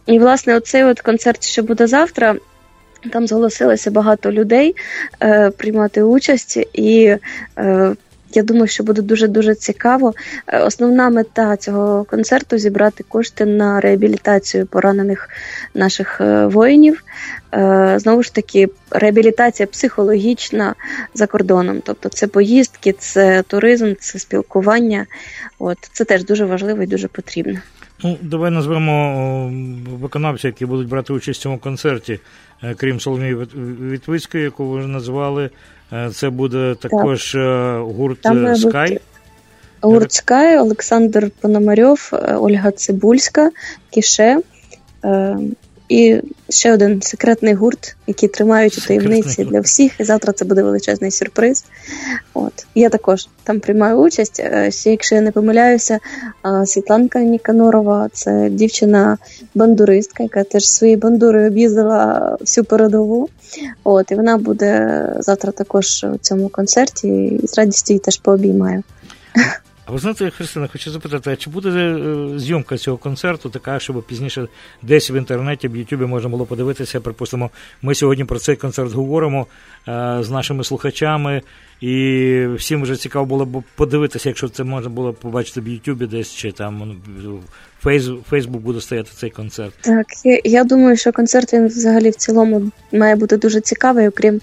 і 0.06 0.18
власне, 0.18 0.56
оцей 0.56 0.84
от 0.84 1.00
концерт, 1.00 1.44
що 1.44 1.62
буде 1.62 1.86
завтра. 1.86 2.36
Там 3.12 3.26
зголосилося 3.26 3.90
багато 3.90 4.32
людей 4.32 4.76
е, 5.22 5.50
приймати 5.50 6.02
участь, 6.02 6.58
і 6.72 7.16
е, 7.58 7.94
я 8.34 8.42
думаю, 8.42 8.66
що 8.66 8.84
буде 8.84 9.02
дуже 9.02 9.28
дуже 9.28 9.54
цікаво. 9.54 10.14
Е, 10.46 10.58
Основна 10.58 11.10
мета 11.10 11.56
цього 11.56 12.04
концерту 12.04 12.58
зібрати 12.58 13.04
кошти 13.08 13.46
на 13.46 13.80
реабілітацію 13.80 14.66
поранених 14.66 15.28
наших 15.74 16.20
е, 16.20 16.46
воїнів. 16.46 17.04
Е, 17.54 17.94
Знову 17.98 18.22
ж 18.22 18.34
таки, 18.34 18.68
реабілітація 18.90 19.66
психологічна 19.66 20.74
за 21.14 21.26
кордоном. 21.26 21.80
Тобто 21.84 22.08
це 22.08 22.26
поїздки, 22.26 22.92
це 22.92 23.42
туризм, 23.42 23.94
це 24.00 24.18
спілкування. 24.18 25.06
От 25.58 25.78
це 25.92 26.04
теж 26.04 26.24
дуже 26.24 26.44
важливо 26.44 26.82
і 26.82 26.86
дуже 26.86 27.08
потрібно. 27.08 27.58
Ну, 28.04 28.18
давай 28.22 28.50
назвемо 28.50 29.50
виконавців, 30.00 30.48
які 30.48 30.66
будуть 30.66 30.88
брати 30.88 31.12
участь 31.12 31.40
в 31.40 31.42
цьому 31.42 31.58
концерті, 31.58 32.20
крім 32.76 33.00
Соломії 33.00 33.36
Вітвицької, 33.90 34.44
яку 34.44 34.68
ви 34.68 34.86
назвали. 34.86 35.50
Е, 35.92 36.10
Це 36.10 36.30
буде 36.30 36.74
також 36.80 37.32
так. 37.32 37.82
гурт 37.82 38.20
Там 38.20 38.46
е, 38.46 38.56
Скай. 38.56 39.00
Гурт 39.80 40.12
Скай, 40.12 40.58
Олександр 40.58 41.30
Пономарьов, 41.40 42.10
е, 42.12 42.34
Ольга 42.34 42.70
Цибульська, 42.70 43.50
Кіше. 43.90 44.40
Е, 45.90 45.94
і 45.94 46.22
ще 46.48 46.74
один 46.74 47.02
секретний 47.02 47.54
гурт, 47.54 47.96
який 48.06 48.28
тримають 48.28 48.78
у 48.78 48.80
таємниці 48.80 49.44
для 49.44 49.60
всіх. 49.60 50.00
І 50.00 50.04
завтра 50.04 50.32
це 50.32 50.44
буде 50.44 50.62
величезний 50.62 51.10
сюрприз. 51.10 51.64
От 52.34 52.66
я 52.74 52.88
також 52.88 53.28
там 53.44 53.60
приймаю 53.60 53.96
участь. 53.96 54.40
Е, 54.40 54.70
ще 54.70 54.90
якщо 54.90 55.14
я 55.14 55.20
не 55.20 55.30
помиляюся, 55.30 55.98
Світланка 56.66 57.20
Ніканорова 57.20 58.08
це 58.12 58.48
дівчина-бандуристка, 58.50 60.22
яка 60.22 60.44
теж 60.44 60.68
своєю 60.68 60.98
бандурою 60.98 61.46
об'їздила 61.46 62.36
всю 62.40 62.64
передову. 62.64 63.28
От 63.84 64.10
і 64.10 64.14
вона 64.14 64.36
буде 64.36 65.08
завтра 65.18 65.52
також 65.52 66.04
у 66.14 66.18
цьому 66.18 66.48
концерті, 66.48 67.08
і 67.08 67.46
з 67.46 67.58
радістю 67.58 67.92
її 67.92 68.00
теж 68.00 68.18
пообіймаю. 68.18 68.82
А 69.88 69.92
ви 69.92 69.98
знаєте, 69.98 70.30
Христина, 70.30 70.68
хочу 70.72 70.90
запитати, 70.90 71.30
а 71.30 71.36
чи 71.36 71.50
буде 71.50 71.68
е, 71.68 72.38
зйомка 72.38 72.76
цього 72.76 72.96
концерту 72.96 73.50
така, 73.50 73.78
щоб 73.78 74.02
пізніше 74.02 74.48
десь 74.82 75.10
в 75.10 75.14
інтернеті, 75.16 75.68
в 75.68 75.76
Ютубі 75.76 76.04
можна 76.04 76.28
було 76.28 76.46
подивитися? 76.46 77.00
Припустимо, 77.00 77.50
ми 77.82 77.94
сьогодні 77.94 78.24
про 78.24 78.38
цей 78.38 78.56
концерт 78.56 78.92
говоримо 78.92 79.46
е, 79.88 80.18
з 80.20 80.30
нашими 80.30 80.64
слухачами, 80.64 81.42
і 81.80 82.46
всім 82.56 82.82
вже 82.82 82.96
цікаво 82.96 83.26
було 83.26 83.44
б 83.44 83.62
подивитися, 83.74 84.28
якщо 84.28 84.48
це 84.48 84.64
можна 84.64 84.90
було 84.90 85.12
побачити 85.12 85.60
в 85.60 85.68
Ютубі 85.68 86.06
десь 86.06 86.34
чи 86.34 86.52
там 86.52 86.96
ну, 87.22 87.40
Фейсбук 88.28 88.62
буде 88.62 88.80
стояти 88.80 89.10
цей 89.14 89.30
концерт. 89.30 89.72
Так, 89.80 90.06
я 90.24 90.40
я 90.44 90.64
думаю, 90.64 90.96
що 90.96 91.12
концерт 91.12 91.52
він 91.52 91.66
взагалі 91.66 92.10
в 92.10 92.14
цілому 92.14 92.70
має 92.92 93.16
бути 93.16 93.36
дуже 93.36 93.60
цікавий, 93.60 94.08
окрім 94.08 94.40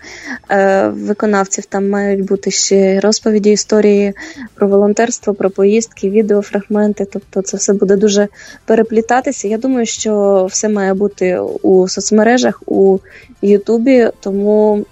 е, 0.52 0.88
виконавців. 0.88 1.66
Там 1.66 1.90
мають 1.90 2.26
бути 2.26 2.52
ще 2.52 3.00
розповіді 3.00 3.52
історії 3.52 4.14
про 4.54 4.68
волонтерство, 4.68 5.34
про 5.34 5.50
поїздки, 5.50 6.10
відеофрагменти. 6.10 7.06
Тобто 7.14 7.42
це 7.42 7.58
все 7.58 7.74
буде 7.74 7.96
дуже 7.96 8.28
переплітатися. 8.66 9.48
Я 9.48 9.58
думаю, 9.58 9.86
що 9.86 10.46
все 10.50 10.70
має 10.70 10.94
бути 10.94 11.40
у 11.40 11.88
соцмережах, 11.88 12.64
у 12.66 13.00
Ютубі, 13.42 14.10
тому. 14.20 14.86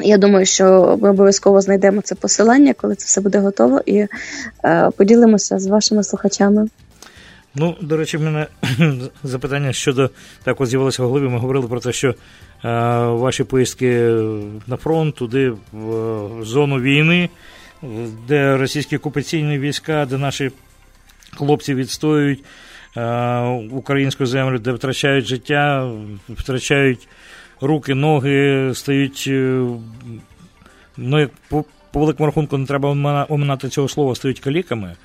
Я 0.00 0.18
думаю, 0.18 0.46
що 0.46 0.98
ми 1.02 1.10
обов'язково 1.10 1.60
знайдемо 1.60 2.00
це 2.00 2.14
посилання, 2.14 2.74
коли 2.74 2.94
це 2.94 3.06
все 3.06 3.20
буде 3.20 3.38
готово, 3.38 3.80
і 3.86 4.06
е, 4.64 4.90
поділимося 4.96 5.58
з 5.58 5.66
вашими 5.66 6.04
слухачами. 6.04 6.68
Ну, 7.54 7.76
до 7.80 7.96
речі, 7.96 8.16
в 8.16 8.22
мене 8.22 8.46
запитання 9.22 9.72
щодо 9.72 10.10
так 10.44 10.60
от 10.60 10.68
з'явилося 10.68 11.02
в 11.02 11.06
голові. 11.06 11.28
Ми 11.28 11.38
говорили 11.38 11.68
про 11.68 11.80
те, 11.80 11.92
що 11.92 12.08
е, 12.08 12.14
ваші 13.06 13.44
поїздки 13.44 13.98
на 14.66 14.76
фронт, 14.76 15.14
туди, 15.14 15.52
в 15.72 16.44
зону 16.44 16.80
війни, 16.80 17.28
де 18.28 18.56
російські 18.56 18.96
окупаційні 18.96 19.58
війська, 19.58 20.06
де 20.06 20.18
наші 20.18 20.50
хлопці 21.36 21.74
відстоюють 21.74 22.44
е, 22.96 23.40
українську 23.70 24.26
землю, 24.26 24.58
де 24.58 24.72
втрачають 24.72 25.26
життя, 25.26 25.92
втрачають 26.28 27.08
руки, 27.60 27.94
ноги, 27.94 28.70
стають. 28.74 29.24
Е, 29.26 29.66
ну, 30.96 31.28
по, 31.48 31.64
по 31.92 32.00
великому 32.00 32.26
рахунку 32.26 32.58
не 32.58 32.66
треба 32.66 32.88
оминати 33.28 33.68
цього 33.68 33.88
слова, 33.88 34.14
стають 34.14 34.40
каліками. 34.40 34.96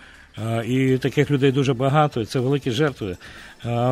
І 0.66 0.98
таких 0.98 1.32
людей 1.32 1.52
дуже 1.52 1.74
багато, 1.74 2.22
і 2.22 2.26
це 2.26 2.40
великі 2.40 2.72
жертви. 2.72 3.18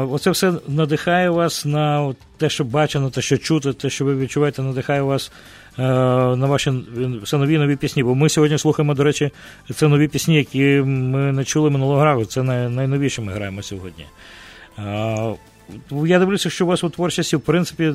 Оце 0.09 0.31
все 0.31 0.53
надихає 0.67 1.29
вас 1.29 1.65
на 1.65 2.13
те, 2.37 2.49
що 2.49 2.63
бачено, 2.63 3.09
те, 3.09 3.21
що 3.21 3.37
чути, 3.37 3.73
те, 3.73 3.89
що 3.89 4.05
ви 4.05 4.15
відчуваєте, 4.15 4.61
надихає 4.61 5.01
вас 5.01 5.31
на 5.77 6.45
ваші 6.45 6.73
все 7.23 7.37
нові 7.37 7.57
нові 7.57 7.75
пісні. 7.75 8.03
Бо 8.03 8.15
ми 8.15 8.29
сьогодні 8.29 8.57
слухаємо, 8.57 8.93
до 8.93 9.03
речі, 9.03 9.31
це 9.75 9.87
нові 9.87 10.07
пісні, 10.07 10.35
які 10.35 10.63
ми 10.85 11.31
не 11.31 11.43
чули 11.43 11.69
минулого 11.69 12.05
разу. 12.05 12.25
Це 12.25 12.43
найновіше 12.43 13.21
ми 13.21 13.33
граємо 13.33 13.61
сьогодні. 13.61 14.05
Я 15.91 16.19
дивлюся, 16.19 16.49
що 16.49 16.65
у 16.65 16.67
вас 16.67 16.83
у 16.83 16.89
творчості, 16.89 17.35
в 17.35 17.41
принципі, 17.41 17.93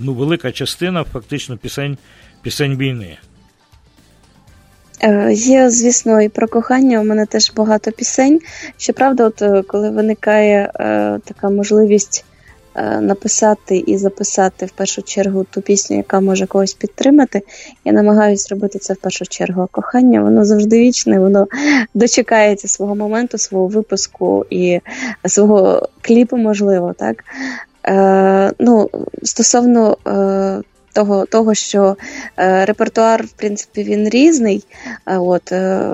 ну, 0.00 0.14
велика 0.14 0.52
частина 0.52 1.04
фактично 1.04 1.56
пісень, 1.56 1.98
пісень 2.42 2.76
війни. 2.76 3.16
Е, 5.02 5.32
є, 5.32 5.70
звісно, 5.70 6.22
і 6.22 6.28
про 6.28 6.48
кохання. 6.48 7.00
У 7.00 7.04
мене 7.04 7.26
теж 7.26 7.52
багато 7.56 7.92
пісень. 7.92 8.40
Щоправда, 8.76 9.24
от 9.24 9.42
е, 9.42 9.62
коли 9.62 9.90
виникає 9.90 10.72
е, 10.74 11.18
така 11.24 11.50
можливість 11.50 12.24
написати 13.00 13.76
і 13.76 13.98
записати 13.98 14.66
в 14.66 14.70
першу 14.70 15.02
чергу 15.02 15.46
ту 15.50 15.60
пісню, 15.60 15.96
яка 15.96 16.20
може 16.20 16.46
когось 16.46 16.74
підтримати, 16.74 17.42
я 17.84 17.92
намагаюся 17.92 18.54
робити 18.54 18.78
це 18.78 18.92
в 18.92 18.96
першу 18.96 19.26
чергу. 19.26 19.62
А 19.62 19.66
кохання 19.66 20.22
воно 20.22 20.44
завжди 20.44 20.78
вічне, 20.78 21.18
воно 21.18 21.46
дочекається 21.94 22.68
свого 22.68 22.94
моменту, 22.94 23.38
свого 23.38 23.66
випуску 23.66 24.46
і 24.50 24.80
свого 25.26 25.88
кліпу, 26.00 26.36
можливо, 26.36 26.94
так. 26.98 27.24
Е, 27.86 28.52
ну, 28.58 28.90
Стосовно 29.22 29.96
е, 30.06 30.62
того, 30.96 31.26
того 31.26 31.54
що 31.54 31.96
е, 32.38 32.64
репертуар, 32.64 33.26
в 33.26 33.30
принципі, 33.30 33.82
він 33.82 34.08
різний. 34.08 34.64
От, 35.06 35.52
е, 35.52 35.90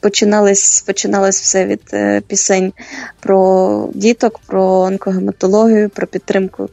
Починалось 0.00 0.82
починалось 0.82 1.40
все 1.40 1.66
від 1.66 1.80
е, 1.92 2.20
пісень 2.20 2.72
про 3.20 3.88
діток, 3.94 4.40
про 4.46 4.64
онкогематологію, 4.64 5.88
про 5.90 6.06
підтримку 6.06 6.68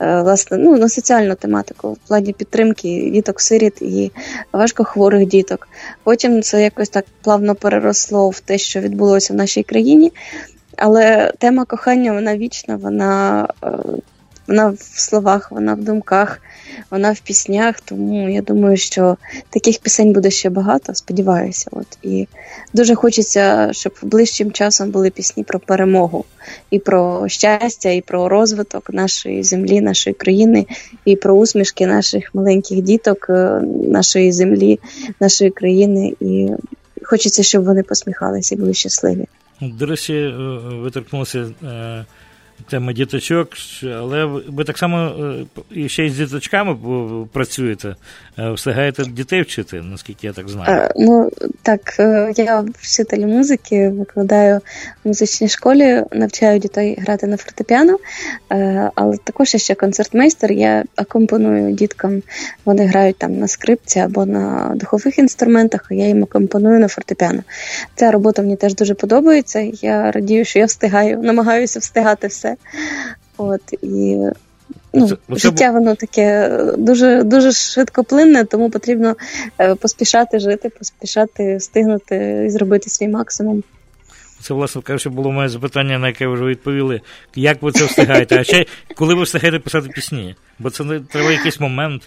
е, 0.00 0.22
власне, 0.22 0.58
ну, 0.58 0.78
на 0.78 0.88
соціальну 0.88 1.34
тематику 1.34 1.92
в 1.92 1.98
плані 2.08 2.32
підтримки 2.32 3.10
діток-сиріт 3.12 3.82
і 3.82 4.12
важкохворих 4.52 5.28
діток. 5.28 5.68
Потім 6.04 6.42
це 6.42 6.62
якось 6.62 6.88
так 6.88 7.04
плавно 7.22 7.54
переросло 7.54 8.30
в 8.30 8.40
те, 8.40 8.58
що 8.58 8.80
відбулося 8.80 9.32
в 9.32 9.36
нашій 9.36 9.62
країні. 9.62 10.12
Але 10.76 11.32
тема 11.38 11.64
кохання 11.64 12.12
вона 12.12 12.36
вічна, 12.36 12.76
вона 12.76 13.46
е, 13.64 13.68
вона 14.52 14.68
в 14.68 15.00
словах, 15.00 15.50
вона 15.50 15.74
в 15.74 15.84
думках, 15.84 16.40
вона 16.90 17.12
в 17.12 17.20
піснях. 17.20 17.80
Тому 17.80 18.28
я 18.28 18.42
думаю, 18.42 18.76
що 18.76 19.16
таких 19.50 19.78
пісень 19.78 20.12
буде 20.12 20.30
ще 20.30 20.50
багато. 20.50 20.94
Сподіваюся, 20.94 21.68
от 21.72 21.86
і 22.02 22.28
дуже 22.74 22.94
хочеться, 22.94 23.68
щоб 23.72 23.92
ближчим 24.02 24.52
часом 24.52 24.90
були 24.90 25.10
пісні 25.10 25.44
про 25.44 25.60
перемогу, 25.60 26.24
і 26.70 26.78
про 26.78 27.28
щастя, 27.28 27.90
і 27.90 28.00
про 28.00 28.28
розвиток 28.28 28.90
нашої 28.90 29.42
землі, 29.42 29.80
нашої 29.80 30.14
країни, 30.14 30.66
і 31.04 31.16
про 31.16 31.34
усмішки 31.34 31.86
наших 31.86 32.34
маленьких 32.34 32.82
діток, 32.82 33.26
е, 33.28 33.60
нашої 33.88 34.32
землі, 34.32 34.80
нашої 35.20 35.50
країни. 35.50 36.14
І 36.20 36.48
хочеться, 37.02 37.42
щоб 37.42 37.64
вони 37.64 37.82
посміхалися 37.82 38.54
і 38.54 38.58
були 38.58 38.74
щасливі. 38.74 39.26
До 39.60 39.86
речі, 39.86 40.14
е, 40.14 40.32
ви 40.82 40.90
торкнулися 40.90 41.50
е, 42.60 42.64
тема 42.70 42.92
діточок, 42.92 43.48
але 43.84 44.24
ви 44.24 44.64
так 44.64 44.78
само 44.78 45.14
і 45.70 45.88
ще 45.88 46.06
й 46.06 46.10
з 46.10 46.16
діточками 46.16 46.78
працюєте, 47.32 47.96
встигаєте 48.54 49.04
дітей 49.04 49.42
вчити, 49.42 49.82
наскільки 49.82 50.26
я 50.26 50.32
так 50.32 50.48
знаю. 50.48 50.88
Ну 50.96 51.30
так, 51.62 51.80
я 52.36 52.64
вчитель 52.78 53.26
музики, 53.26 53.88
викладаю 53.88 54.60
в 55.04 55.08
музичній 55.08 55.48
школі, 55.48 56.02
навчаю 56.12 56.58
дітей 56.58 56.98
грати 57.00 57.26
на 57.26 57.36
фортепіано, 57.36 57.98
але 58.94 59.16
також 59.24 59.54
я 59.54 59.60
ще 59.60 59.74
концертмейстер, 59.74 60.52
я 60.52 60.84
акомпоную 60.96 61.72
діткам, 61.72 62.22
вони 62.64 62.86
грають 62.86 63.18
там 63.18 63.38
на 63.38 63.48
скрипці 63.48 63.98
або 63.98 64.26
на 64.26 64.72
духових 64.74 65.18
інструментах, 65.18 65.86
а 65.90 65.94
я 65.94 66.06
їм 66.06 66.22
акомпоную 66.22 66.80
на 66.80 66.88
фортепіано. 66.88 67.42
Ця 67.94 68.10
робота 68.10 68.42
мені 68.42 68.56
теж 68.56 68.74
дуже 68.74 68.94
подобається. 68.94 69.70
Я 69.82 70.10
радію, 70.10 70.44
що 70.44 70.58
я 70.58 70.64
встигаю, 70.64 71.18
намагаюся 71.18 71.78
встигати 71.78 72.26
все. 72.26 72.41
От 73.36 73.60
і 73.82 74.18
ну, 74.94 75.08
це, 75.08 75.16
життя 75.30 75.70
воно 75.70 75.94
таке 75.94 76.58
дуже 76.78 77.22
дуже 77.22 77.52
швидкоплинне, 77.52 78.44
тому 78.44 78.70
потрібно 78.70 79.16
е, 79.60 79.74
поспішати 79.74 80.38
жити, 80.38 80.68
поспішати 80.68 81.56
встигнути 81.56 82.44
і 82.46 82.50
зробити 82.50 82.90
свій 82.90 83.08
максимум. 83.08 83.62
Це, 84.42 84.54
власне 84.54 84.82
кажучи, 84.82 85.08
було 85.08 85.32
моє 85.32 85.48
запитання, 85.48 85.98
на 85.98 86.06
яке 86.06 86.26
ви 86.26 86.34
вже 86.34 86.44
відповіли. 86.44 87.00
Як 87.34 87.62
ви 87.62 87.72
це 87.72 87.84
встигаєте? 87.84 88.40
А 88.40 88.44
ще 88.44 88.66
коли 88.96 89.14
ви 89.14 89.22
встигаєте 89.22 89.58
писати 89.58 89.88
пісні? 89.88 90.36
Бо 90.58 90.70
це 90.70 90.84
не 90.84 91.00
треба 91.00 91.32
якийсь 91.32 91.60
момент. 91.60 92.02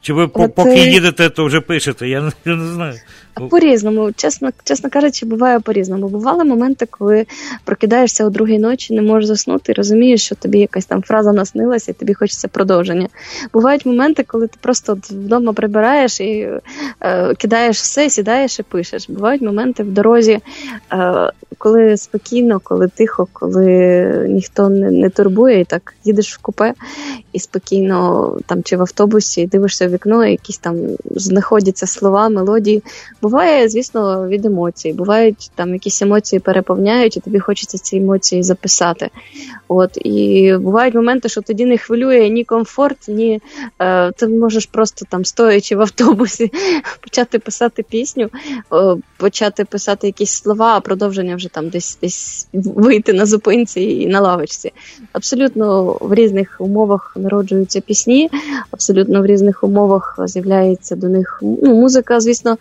Чи 0.00 0.12
ви 0.12 0.30
От, 0.34 0.54
поки 0.54 0.78
їдете, 0.78 1.30
то 1.30 1.44
вже 1.44 1.60
пишете? 1.60 2.08
Я, 2.08 2.32
я 2.44 2.56
не 2.56 2.66
знаю. 2.66 2.94
По-різному, 3.50 4.12
чесно 4.12 4.50
чесно 4.64 4.90
кажучи, 4.90 5.26
буває 5.26 5.60
по-різному. 5.60 6.08
Бували 6.08 6.44
моменти, 6.44 6.86
коли 6.90 7.26
прокидаєшся 7.64 8.26
о 8.26 8.30
другій 8.30 8.58
ночі, 8.58 8.94
не 8.94 9.02
можеш 9.02 9.26
заснути 9.26 9.72
і 9.72 9.74
розумієш, 9.74 10.24
що 10.24 10.34
тобі 10.34 10.58
якась 10.58 10.86
там 10.86 11.02
фраза 11.02 11.32
наснилася, 11.32 11.90
і 11.90 11.94
тобі 11.94 12.14
хочеться 12.14 12.48
продовження. 12.48 13.08
Бувають 13.52 13.86
моменти, 13.86 14.24
коли 14.26 14.46
ти 14.46 14.56
просто 14.60 14.98
вдома 15.10 15.52
прибираєш 15.52 16.20
і 16.20 16.48
е, 17.00 17.34
кидаєш 17.34 17.76
все, 17.76 18.10
сідаєш 18.10 18.58
і 18.58 18.62
пишеш. 18.62 19.10
Бувають 19.10 19.42
моменти 19.42 19.82
в 19.82 19.92
дорозі, 19.92 20.38
е, 20.92 21.32
коли 21.58 21.96
спокійно, 21.96 22.60
коли 22.64 22.88
тихо, 22.88 23.28
коли 23.32 23.66
ніхто 24.28 24.68
не, 24.68 24.90
не 24.90 25.10
турбує, 25.10 25.60
і 25.60 25.64
так 25.64 25.94
їдеш 26.04 26.34
в 26.34 26.38
купе 26.38 26.74
і 27.32 27.38
спокійно 27.38 28.38
там 28.46 28.62
чи 28.62 28.76
в 28.76 28.80
автобусі, 28.80 29.40
і 29.40 29.46
дивишся 29.46 29.88
вікно, 29.88 30.26
якісь 30.26 30.58
там 30.58 30.76
знаходяться 31.10 31.86
слова, 31.86 32.28
мелодії. 32.28 32.82
Буває, 33.22 33.68
звісно, 33.68 34.28
від 34.28 34.46
емоцій. 34.46 34.92
Бувають 34.92 35.50
там 35.54 35.72
якісь 35.72 36.02
емоції 36.02 36.40
переповняють, 36.40 37.16
і 37.16 37.20
тобі 37.20 37.38
хочеться 37.38 37.78
ці 37.78 37.96
емоції 37.96 38.42
записати. 38.42 39.10
От 39.68 39.98
І 40.04 40.54
бувають 40.60 40.94
моменти, 40.94 41.28
що 41.28 41.40
тоді 41.40 41.64
не 41.64 41.78
хвилює 41.78 42.28
ні 42.28 42.44
комфорт, 42.44 43.08
ні 43.08 43.40
е, 43.78 44.12
ти 44.12 44.28
можеш 44.28 44.66
просто 44.66 45.06
там 45.08 45.24
стоячи 45.24 45.76
в 45.76 45.80
автобусі 45.80 46.52
почати 47.00 47.38
писати 47.38 47.82
пісню, 47.82 48.28
е, 48.72 48.96
почати 49.16 49.64
писати 49.64 50.06
якісь 50.06 50.30
слова, 50.30 50.76
а 50.76 50.80
продовження 50.80 51.36
вже 51.36 51.48
там 51.48 51.68
десь 51.68 51.98
десь 52.02 52.48
вийти 52.52 53.12
на 53.12 53.26
зупинці 53.26 53.80
і 53.80 54.06
на 54.06 54.20
лавочці. 54.20 54.72
Абсолютно 55.12 55.96
в 56.00 56.14
різних 56.14 56.56
умовах 56.58 57.12
народжуються 57.16 57.80
пісні, 57.80 58.30
абсолютно 58.70 59.22
в 59.22 59.26
різних 59.26 59.64
умовах 59.64 60.18
з'являється 60.24 60.96
до 60.96 61.08
них 61.08 61.38
ну, 61.42 61.74
музика, 61.74 62.20
звісно, 62.20 62.58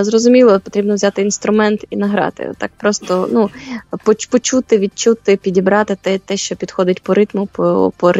зрозуміло, 0.00 0.60
потрібно 0.60 0.94
взяти 0.94 1.22
інструмент 1.22 1.84
і 1.90 1.96
награти. 1.96 2.52
Так 2.58 2.70
просто 2.76 3.28
ну, 3.32 3.50
почути, 4.30 4.78
відчути, 4.78 5.36
підібрати 5.36 5.96
те, 6.00 6.18
те, 6.18 6.36
що 6.36 6.56
підходить 6.56 7.02
по 7.02 7.14
ритму, 7.14 7.46
по 7.46 7.92
по, 7.96 8.12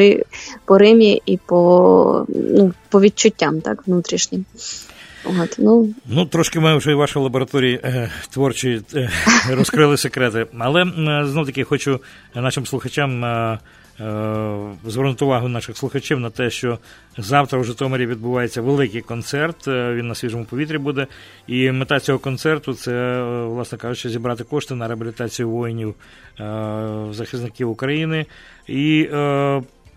по 0.65 0.79
римі 0.79 1.23
і 1.27 1.37
по 1.37 2.27
ну, 2.29 2.73
по 2.89 3.01
відчуттям 3.01 3.61
так, 3.61 3.87
внутрішнім. 3.87 4.45
От, 5.25 5.55
ну 5.59 5.95
ну 6.07 6.27
трошки 6.27 6.61
ми 6.61 6.77
вже 6.77 6.91
і 6.91 6.95
вашій 6.95 7.19
лабораторії 7.19 7.81
е, 7.85 8.11
творчі 8.31 8.83
е, 8.95 9.11
розкрили 9.51 9.97
секрети, 9.97 10.47
але 10.59 10.83
е, 10.83 11.27
знов 11.27 11.47
таки 11.47 11.65
хочу 11.65 12.01
нашим 12.35 12.67
слухачам 12.67 13.25
е, 13.25 13.29
е, 13.29 13.59
звернути 14.85 15.25
увагу 15.25 15.49
наших 15.49 15.77
слухачів 15.77 16.21
на 16.21 16.31
те, 16.31 16.51
що 16.51 16.79
завтра 17.19 17.59
у 17.59 17.65
Житомирі 17.65 18.07
відбувається 18.07 18.63
великий 18.63 19.01
концерт. 19.01 19.69
Е, 19.69 19.95
він 19.95 20.09
на 20.09 20.15
свіжому 20.15 20.45
повітрі 20.45 20.79
буде. 20.79 21.07
І 21.47 21.71
мета 21.71 22.01
цього 22.01 22.19
концерту 22.19 22.75
це, 22.75 23.23
власне 23.45 23.79
кажучи, 23.79 24.09
зібрати 24.09 24.45
кошти 24.45 24.75
на 24.75 24.89
реабілітацію 24.89 25.51
воїнів 25.51 25.95
захисників 27.11 27.71
України 27.71 28.27
і 28.67 29.09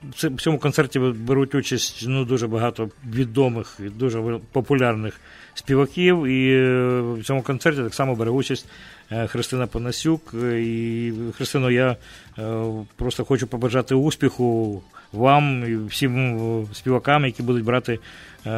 в 0.04 0.42
цьому 0.42 0.60
концерті 0.60 1.00
беруть 1.00 1.56
участь 1.56 2.06
ну, 2.08 2.26
дуже 2.26 2.48
багато 2.48 2.90
відомих 3.10 3.78
і 3.80 3.90
дуже 3.90 4.40
популярних 4.52 5.20
співаків. 5.54 6.26
І 6.26 6.54
е, 6.54 7.02
в 7.02 7.24
цьому 7.24 7.42
концерті 7.42 7.82
так 7.82 7.94
само 7.94 8.16
бере 8.16 8.32
участь 8.32 8.66
е, 9.12 9.28
Христина 9.28 9.68
Панасюк. 9.68 10.34
І 10.44 11.14
Христино, 11.38 11.72
я 11.72 11.96
е, 12.40 12.64
просто 12.96 13.26
хочу 13.26 13.48
побажати 13.48 13.96
успіху 13.96 14.82
вам 15.12 15.64
і 15.68 15.88
всім 15.88 16.68
співакам, 16.74 17.26
які 17.26 17.44
будуть 17.44 17.64
брати 17.64 18.00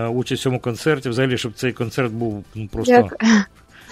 участь 0.10 0.42
в 0.42 0.44
цьому 0.44 0.60
концерті. 0.60 1.10
Взагалі, 1.10 1.38
щоб 1.38 1.54
цей 1.54 1.74
концерт 1.74 2.12
був 2.12 2.46
ну, 2.56 2.68
просто. 2.68 2.94
Дякую 2.94 3.44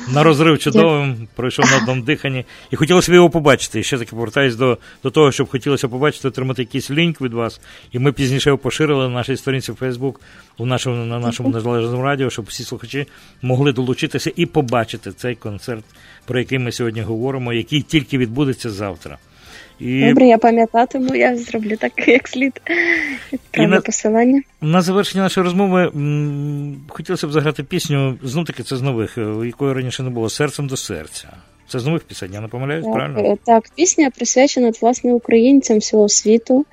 на 0.07 0.23
розрив 0.23 0.59
чудовим, 0.59 1.27
пройшов 1.35 1.65
на 1.65 1.77
одному 1.77 2.01
диханні. 2.01 2.45
І 2.71 2.75
хотілося 2.75 3.11
б 3.11 3.15
його 3.15 3.29
побачити. 3.29 3.79
І 3.79 3.83
ще 3.83 3.97
таки 3.97 4.11
повертаюсь 4.11 4.55
до 4.55 4.77
до 5.03 5.09
того, 5.09 5.31
щоб 5.31 5.49
хотілося 5.49 5.87
побачити, 5.87 6.27
отримати 6.27 6.61
якийсь 6.61 6.91
лінк 6.91 7.21
від 7.21 7.33
вас. 7.33 7.61
І 7.91 7.99
ми 7.99 8.11
пізніше 8.11 8.49
його 8.49 8.57
поширили 8.57 9.07
на 9.07 9.13
нашій 9.13 9.37
сторінці 9.37 9.71
в 9.71 9.75
Фейсбук, 9.75 10.21
у 10.57 10.65
нашому, 10.65 11.05
на 11.05 11.19
нашому 11.19 11.49
незалежному 11.49 12.03
радіо, 12.03 12.29
щоб 12.29 12.45
всі 12.45 12.63
слухачі 12.63 13.05
могли 13.41 13.71
долучитися 13.71 14.31
і 14.35 14.45
побачити 14.45 15.11
цей 15.11 15.35
концерт, 15.35 15.85
про 16.25 16.39
який 16.39 16.59
ми 16.59 16.71
сьогодні 16.71 17.01
говоримо, 17.01 17.53
який 17.53 17.81
тільки 17.81 18.17
відбудеться 18.17 18.69
завтра. 18.69 19.17
І... 19.79 20.07
Добре, 20.07 20.27
я 20.27 20.37
пам'ятатиму, 20.37 21.15
я 21.15 21.37
зроблю 21.37 21.77
так, 21.77 21.91
як 22.07 22.27
слід. 22.27 22.61
І 23.53 23.67
на... 23.67 23.81
посилання. 23.81 24.41
На 24.61 24.81
завершення 24.81 25.23
нашої 25.23 25.43
розмови 25.43 25.91
хотілося 26.87 27.27
б 27.27 27.31
заграти 27.31 27.63
пісню, 27.63 28.17
знов 28.23 28.45
таки 28.45 28.63
це 28.63 28.77
з 28.77 28.81
нових, 28.81 29.17
е, 29.17 29.45
якої 29.45 29.73
раніше 29.73 30.03
не 30.03 30.09
було 30.09 30.29
серцем 30.29 30.67
до 30.67 30.77
серця. 30.77 31.27
Це 31.67 31.79
з 31.79 31.85
нових 31.85 32.03
пісень, 32.03 32.33
я 32.33 32.41
не 32.41 32.47
помиляюсь, 32.47 32.85
так, 32.85 32.93
правильно? 32.93 33.19
Е, 33.19 33.37
так, 33.43 33.63
пісня 33.75 34.09
присвячена 34.15 34.71
власне 34.81 35.13
українцям 35.13 35.77
всього 35.77 36.09
світу. 36.09 36.65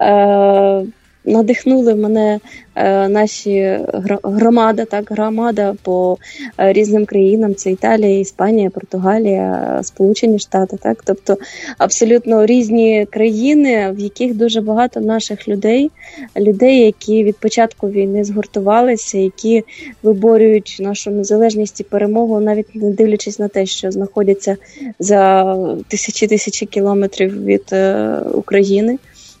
Е, 0.00 0.84
Надихнули 1.24 1.94
мене 1.94 2.40
Е, 2.78 3.08
наші 3.08 3.78
громада, 4.22 4.84
так 4.84 5.10
громада 5.10 5.74
по 5.82 6.18
е, 6.58 6.72
різним 6.72 7.06
країнам: 7.06 7.54
це 7.54 7.70
Італія, 7.70 8.18
Іспанія, 8.18 8.70
Португалія, 8.70 9.80
Сполучені 9.82 10.38
Штати, 10.38 10.76
так, 10.82 11.02
тобто 11.04 11.36
абсолютно 11.78 12.46
різні 12.46 13.06
країни, 13.10 13.92
в 13.96 13.98
яких 13.98 14.34
дуже 14.34 14.60
багато 14.60 15.00
наших 15.00 15.48
людей, 15.48 15.90
людей, 16.36 16.80
які 16.80 17.24
від 17.24 17.36
початку 17.36 17.88
війни 17.88 18.24
згуртувалися, 18.24 19.18
які 19.18 19.64
виборюють 20.02 20.76
нашу 20.80 21.10
незалежність 21.10 21.80
і 21.80 21.84
перемогу, 21.84 22.40
навіть 22.40 22.74
не 22.74 22.90
дивлячись 22.90 23.38
на 23.38 23.48
те, 23.48 23.66
що 23.66 23.90
знаходяться 23.90 24.56
за 24.98 25.56
тисячі 25.88 26.26
тисячі 26.26 26.66
кілометрів 26.66 27.44
від 27.44 27.64
е, 27.72 28.18
України. 28.32 28.98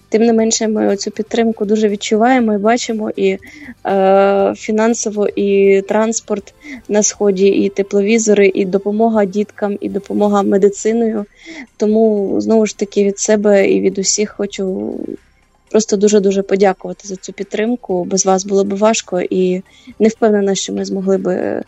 Тим 0.08 0.22
не 0.22 0.32
менше, 0.32 0.68
ми 0.68 0.96
цю 0.96 1.10
підтримку 1.10 1.64
дуже 1.64 1.88
відчуваємо 1.88 2.54
і 2.54 2.58
бачимо 2.58 3.10
і 3.16 3.38
е, 3.86 4.54
фінансово, 4.56 5.28
і 5.28 5.82
транспорт 5.82 6.54
на 6.88 7.02
сході, 7.02 7.46
і 7.46 7.68
тепловізори, 7.68 8.50
і 8.54 8.64
допомога 8.64 9.24
діткам, 9.24 9.78
і 9.80 9.88
допомога 9.88 10.42
медициною. 10.42 11.26
Тому 11.76 12.34
знову 12.40 12.66
ж 12.66 12.78
таки 12.78 13.04
від 13.04 13.18
себе 13.18 13.70
і 13.70 13.80
від 13.80 13.98
усіх 13.98 14.30
хочу 14.30 14.94
просто 15.70 15.96
дуже 15.96 16.20
дуже 16.20 16.42
подякувати 16.42 17.08
за 17.08 17.16
цю 17.16 17.32
підтримку. 17.32 18.04
Без 18.04 18.26
вас 18.26 18.44
було 18.44 18.64
б 18.64 18.74
важко, 18.74 19.20
і 19.20 19.62
не 19.98 20.08
впевнена, 20.08 20.54
що 20.54 20.72
ми 20.72 20.84
змогли 20.84 21.18
би 21.18 21.62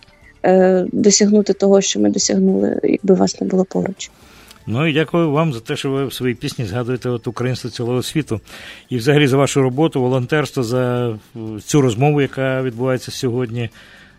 е, 0.44 0.86
досягнути 0.92 1.52
того, 1.52 1.80
що 1.80 2.00
ми 2.00 2.10
досягнули, 2.10 2.80
якби 2.82 3.14
вас 3.14 3.40
не 3.40 3.46
було 3.46 3.64
поруч. 3.64 4.10
Ну 4.66 4.86
і 4.86 4.92
дякую 4.92 5.30
вам 5.30 5.52
за 5.52 5.60
те, 5.60 5.76
що 5.76 5.90
ви 5.90 6.06
в 6.06 6.12
своїй 6.12 6.34
пісні 6.34 6.64
згадуєте 6.64 7.08
от 7.08 7.26
українство 7.26 7.70
цілого 7.70 8.02
світу. 8.02 8.40
І 8.88 8.96
взагалі 8.96 9.26
за 9.26 9.36
вашу 9.36 9.62
роботу, 9.62 10.00
волонтерство, 10.00 10.62
за 10.62 11.14
цю 11.64 11.80
розмову, 11.80 12.20
яка 12.20 12.62
відбувається 12.62 13.10
сьогодні. 13.10 13.70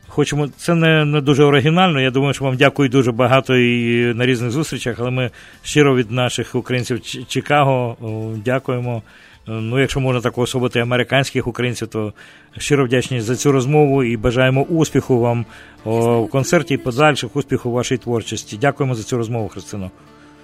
Хочемо, 0.08 0.48
це 0.58 0.76
не 0.76 1.06
не 1.06 1.22
дуже 1.22 1.44
оригінально. 1.44 2.02
Я 2.02 2.12
думаю, 2.12 2.34
що 2.34 2.46
вам 2.46 2.58
дякую 2.58 2.90
дуже 2.90 3.12
багато 3.12 3.58
і 3.58 4.14
на 4.14 4.26
різних 4.26 4.52
зустрічах, 4.52 4.96
але 5.00 5.12
ми 5.12 5.30
щиро 5.64 5.96
від 5.96 6.12
наших 6.12 6.56
українців 6.56 7.02
Чикаго 7.28 7.98
дякуємо. 8.46 9.04
Ну, 9.48 9.80
якщо 9.80 10.00
можна 10.00 10.22
так 10.22 10.38
особити 10.38 10.80
американських 10.80 11.48
українців, 11.48 11.88
то 11.88 12.14
щиро 12.58 12.86
вдячні 12.86 13.22
за 13.22 13.36
цю 13.36 13.52
розмову 13.52 14.04
і 14.04 14.18
бажаємо 14.18 14.62
успіху 14.62 15.20
вам 15.20 15.46
в 15.86 16.28
концерті 16.28 16.74
і 16.74 16.78
подальших 16.78 17.36
успіху 17.36 17.70
в 17.70 17.74
вашій 17.74 17.98
творчості. 17.98 18.58
Дякуємо 18.62 18.96
за 18.96 19.04
цю 19.04 19.18
розмову, 19.18 19.48
Христино. 19.48 19.92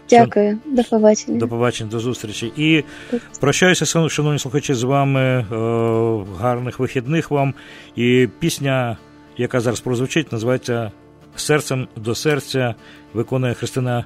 Дякую, 0.10 0.58
до 0.66 0.84
побачення. 0.84 1.40
До 1.40 1.48
побачення, 1.48 1.90
до 1.90 2.00
зустрічі. 2.00 2.54
І 2.58 2.84
прощаюся, 3.40 4.10
шановні 4.10 4.40
слухачі, 4.40 4.74
з 4.74 4.84
вами. 4.84 5.22
Е, 5.22 5.46
гарних 6.40 6.80
вихідних 6.80 7.32
вам. 7.32 7.54
І 7.96 8.28
пісня, 8.40 8.98
яка 9.38 9.60
зараз 9.60 9.80
прозвучить, 9.80 10.32
називається 10.32 10.92
Серцем 11.36 11.88
до 11.96 12.16
серця. 12.16 12.76
Виконує 13.14 13.54
Христина 13.54 14.06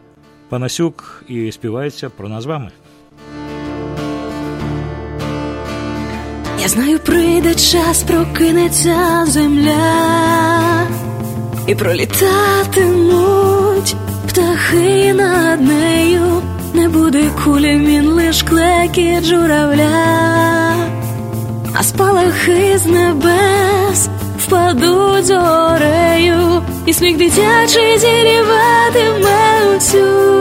Панасюк 0.50 1.24
і 1.28 1.52
співається 1.52 2.10
про 2.10 2.30
нас 2.30 2.44
з 2.44 2.46
вами. 2.46 2.72
Я 6.62 6.68
знаю, 6.68 7.00
прийде 7.00 7.56
час, 7.56 8.04
прокинеться 8.04 9.26
земля 9.26 10.88
і 11.68 11.76
пролітатимуть 11.76 13.96
птахи 14.32 15.14
над 15.14 15.62
нею, 15.62 16.42
не 16.74 16.90
буде 16.90 17.24
кулі, 17.44 17.76
він 17.76 18.08
лиш 18.08 18.44
клекіт 18.44 19.24
журавля, 19.24 20.76
а 21.74 21.84
спалахи 21.84 22.78
з 22.78 22.86
небес 22.86 24.10
впадуть 24.40 25.26
зорею, 25.26 26.62
і 26.86 26.94
сміх 26.94 27.18
дитячий 27.18 27.98
зіріватиме 27.98 29.78
усю. 29.78 30.32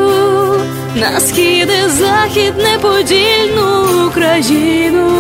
На 0.95 1.21
схід 1.21 1.69
і 1.87 1.91
захід 1.91 2.53
неподільну 2.57 4.07
Україну. 4.09 5.11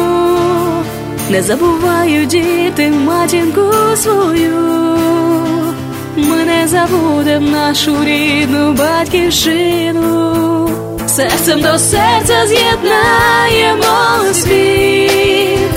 Не 1.31 1.43
забуваю 1.43 2.27
діти 2.27 2.91
матінку 2.91 3.73
свою 3.97 4.71
ми 6.17 6.45
не 6.45 6.69
забудем 6.69 7.51
нашу 7.51 8.05
рідну 8.05 8.73
батьківщину, 8.73 10.71
серцем 11.07 11.61
до 11.61 11.79
серця 11.79 12.47
з'єднаємо 12.47 14.33
світ, 14.33 15.71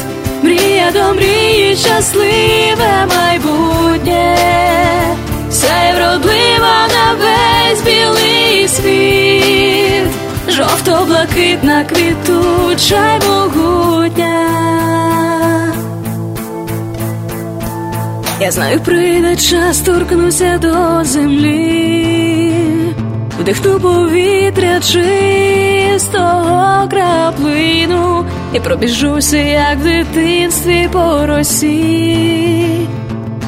мрія 0.43 0.91
до 0.91 1.13
мрії, 1.13 1.76
щасливе 1.76 3.08
майбутнє, 3.15 4.38
все 5.50 5.93
вродлива 5.96 6.88
на 6.88 7.13
весь 7.13 7.82
білий 7.82 8.67
світ, 8.67 10.08
жовто-блакитна, 10.50 11.86
квітуча, 11.86 13.15
й 13.15 13.28
могутня. 13.28 14.43
Я 18.43 18.51
знаю, 18.51 18.79
прийде 18.79 19.36
час 19.36 19.79
торкнуся 19.79 20.58
до 20.62 21.03
землі, 21.03 22.53
вдихну 23.39 23.79
повітря 23.79 24.79
чистого 24.79 26.27
краплину 26.89 28.25
і 28.53 28.60
пробіжуся, 28.60 29.38
як 29.38 29.77
в 29.77 29.84
дитинстві 29.84 30.89
по 30.91 31.25
росі. 31.25 32.88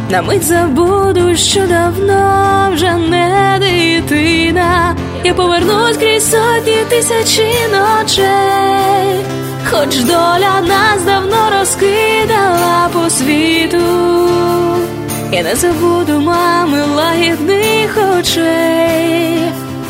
На 0.09 0.21
мить 0.21 0.43
забуду, 0.43 1.35
що 1.35 1.67
давно 1.67 2.69
вже 2.73 2.93
не 2.93 3.59
дитина. 3.59 4.95
Я 5.23 5.33
повернусь 5.33 5.97
крізь 5.97 6.31
сотні 6.31 6.77
тисячі 6.89 7.51
ночей, 7.71 9.25
хоч 9.71 9.97
доля 9.97 10.61
нас 10.67 11.03
давно 11.05 11.49
розкидала 11.59 12.89
по 12.93 13.09
світу. 13.09 14.24
Я 15.35 15.43
не 15.43 15.55
забуду 15.55 16.21
мами 16.21 16.81
лагідних 16.95 17.97
очей 18.19 19.39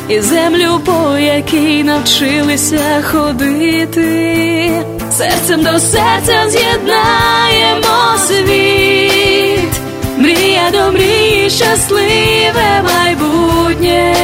і 0.09 0.21
землю, 0.21 0.79
по 0.85 1.17
якій 1.17 1.83
навчилися 1.83 3.03
ходити, 3.03 4.71
серцем 5.11 5.63
до 5.63 5.79
серця 5.79 6.49
з'єднаємо 6.49 8.17
світ, 8.27 9.71
мрія 10.17 10.71
до 10.71 10.91
мрії, 10.91 11.49
щасливе 11.49 12.83
майбутнє, 12.83 14.15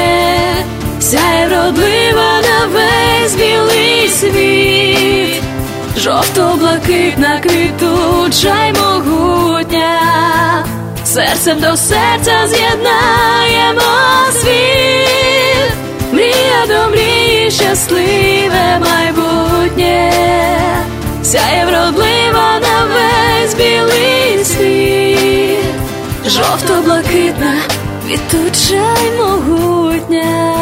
сяє 0.99 1.47
вродлива 1.47 2.41
на 2.41 2.67
весь 2.73 3.35
білий 3.35 4.07
світ, 4.07 5.43
жовто-блакитна 5.97 7.39
квітуча 7.39 8.65
й 8.65 8.73
могутня 8.73 10.01
серцем 11.11 11.59
до 11.59 11.77
серця 11.77 12.47
з'єднаємо 12.47 13.81
світ, 14.31 15.73
мрія 16.11 16.65
до 16.67 16.91
мрії, 16.91 17.51
щасливе 17.51 18.79
майбутнє, 18.79 20.13
сяє 21.23 21.65
вродлива 21.65 22.59
на 22.59 22.85
весь 22.85 23.53
білий 23.53 24.45
світ, 24.45 25.75
жовто-блакитна, 26.25 27.53
квітуча 28.05 28.93
й 29.03 29.11
могутня. 29.17 30.61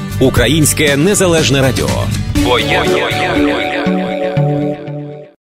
Українське 0.21 0.97
незалежне 0.97 1.61
радіо. 1.61 1.89
Я 2.69 2.83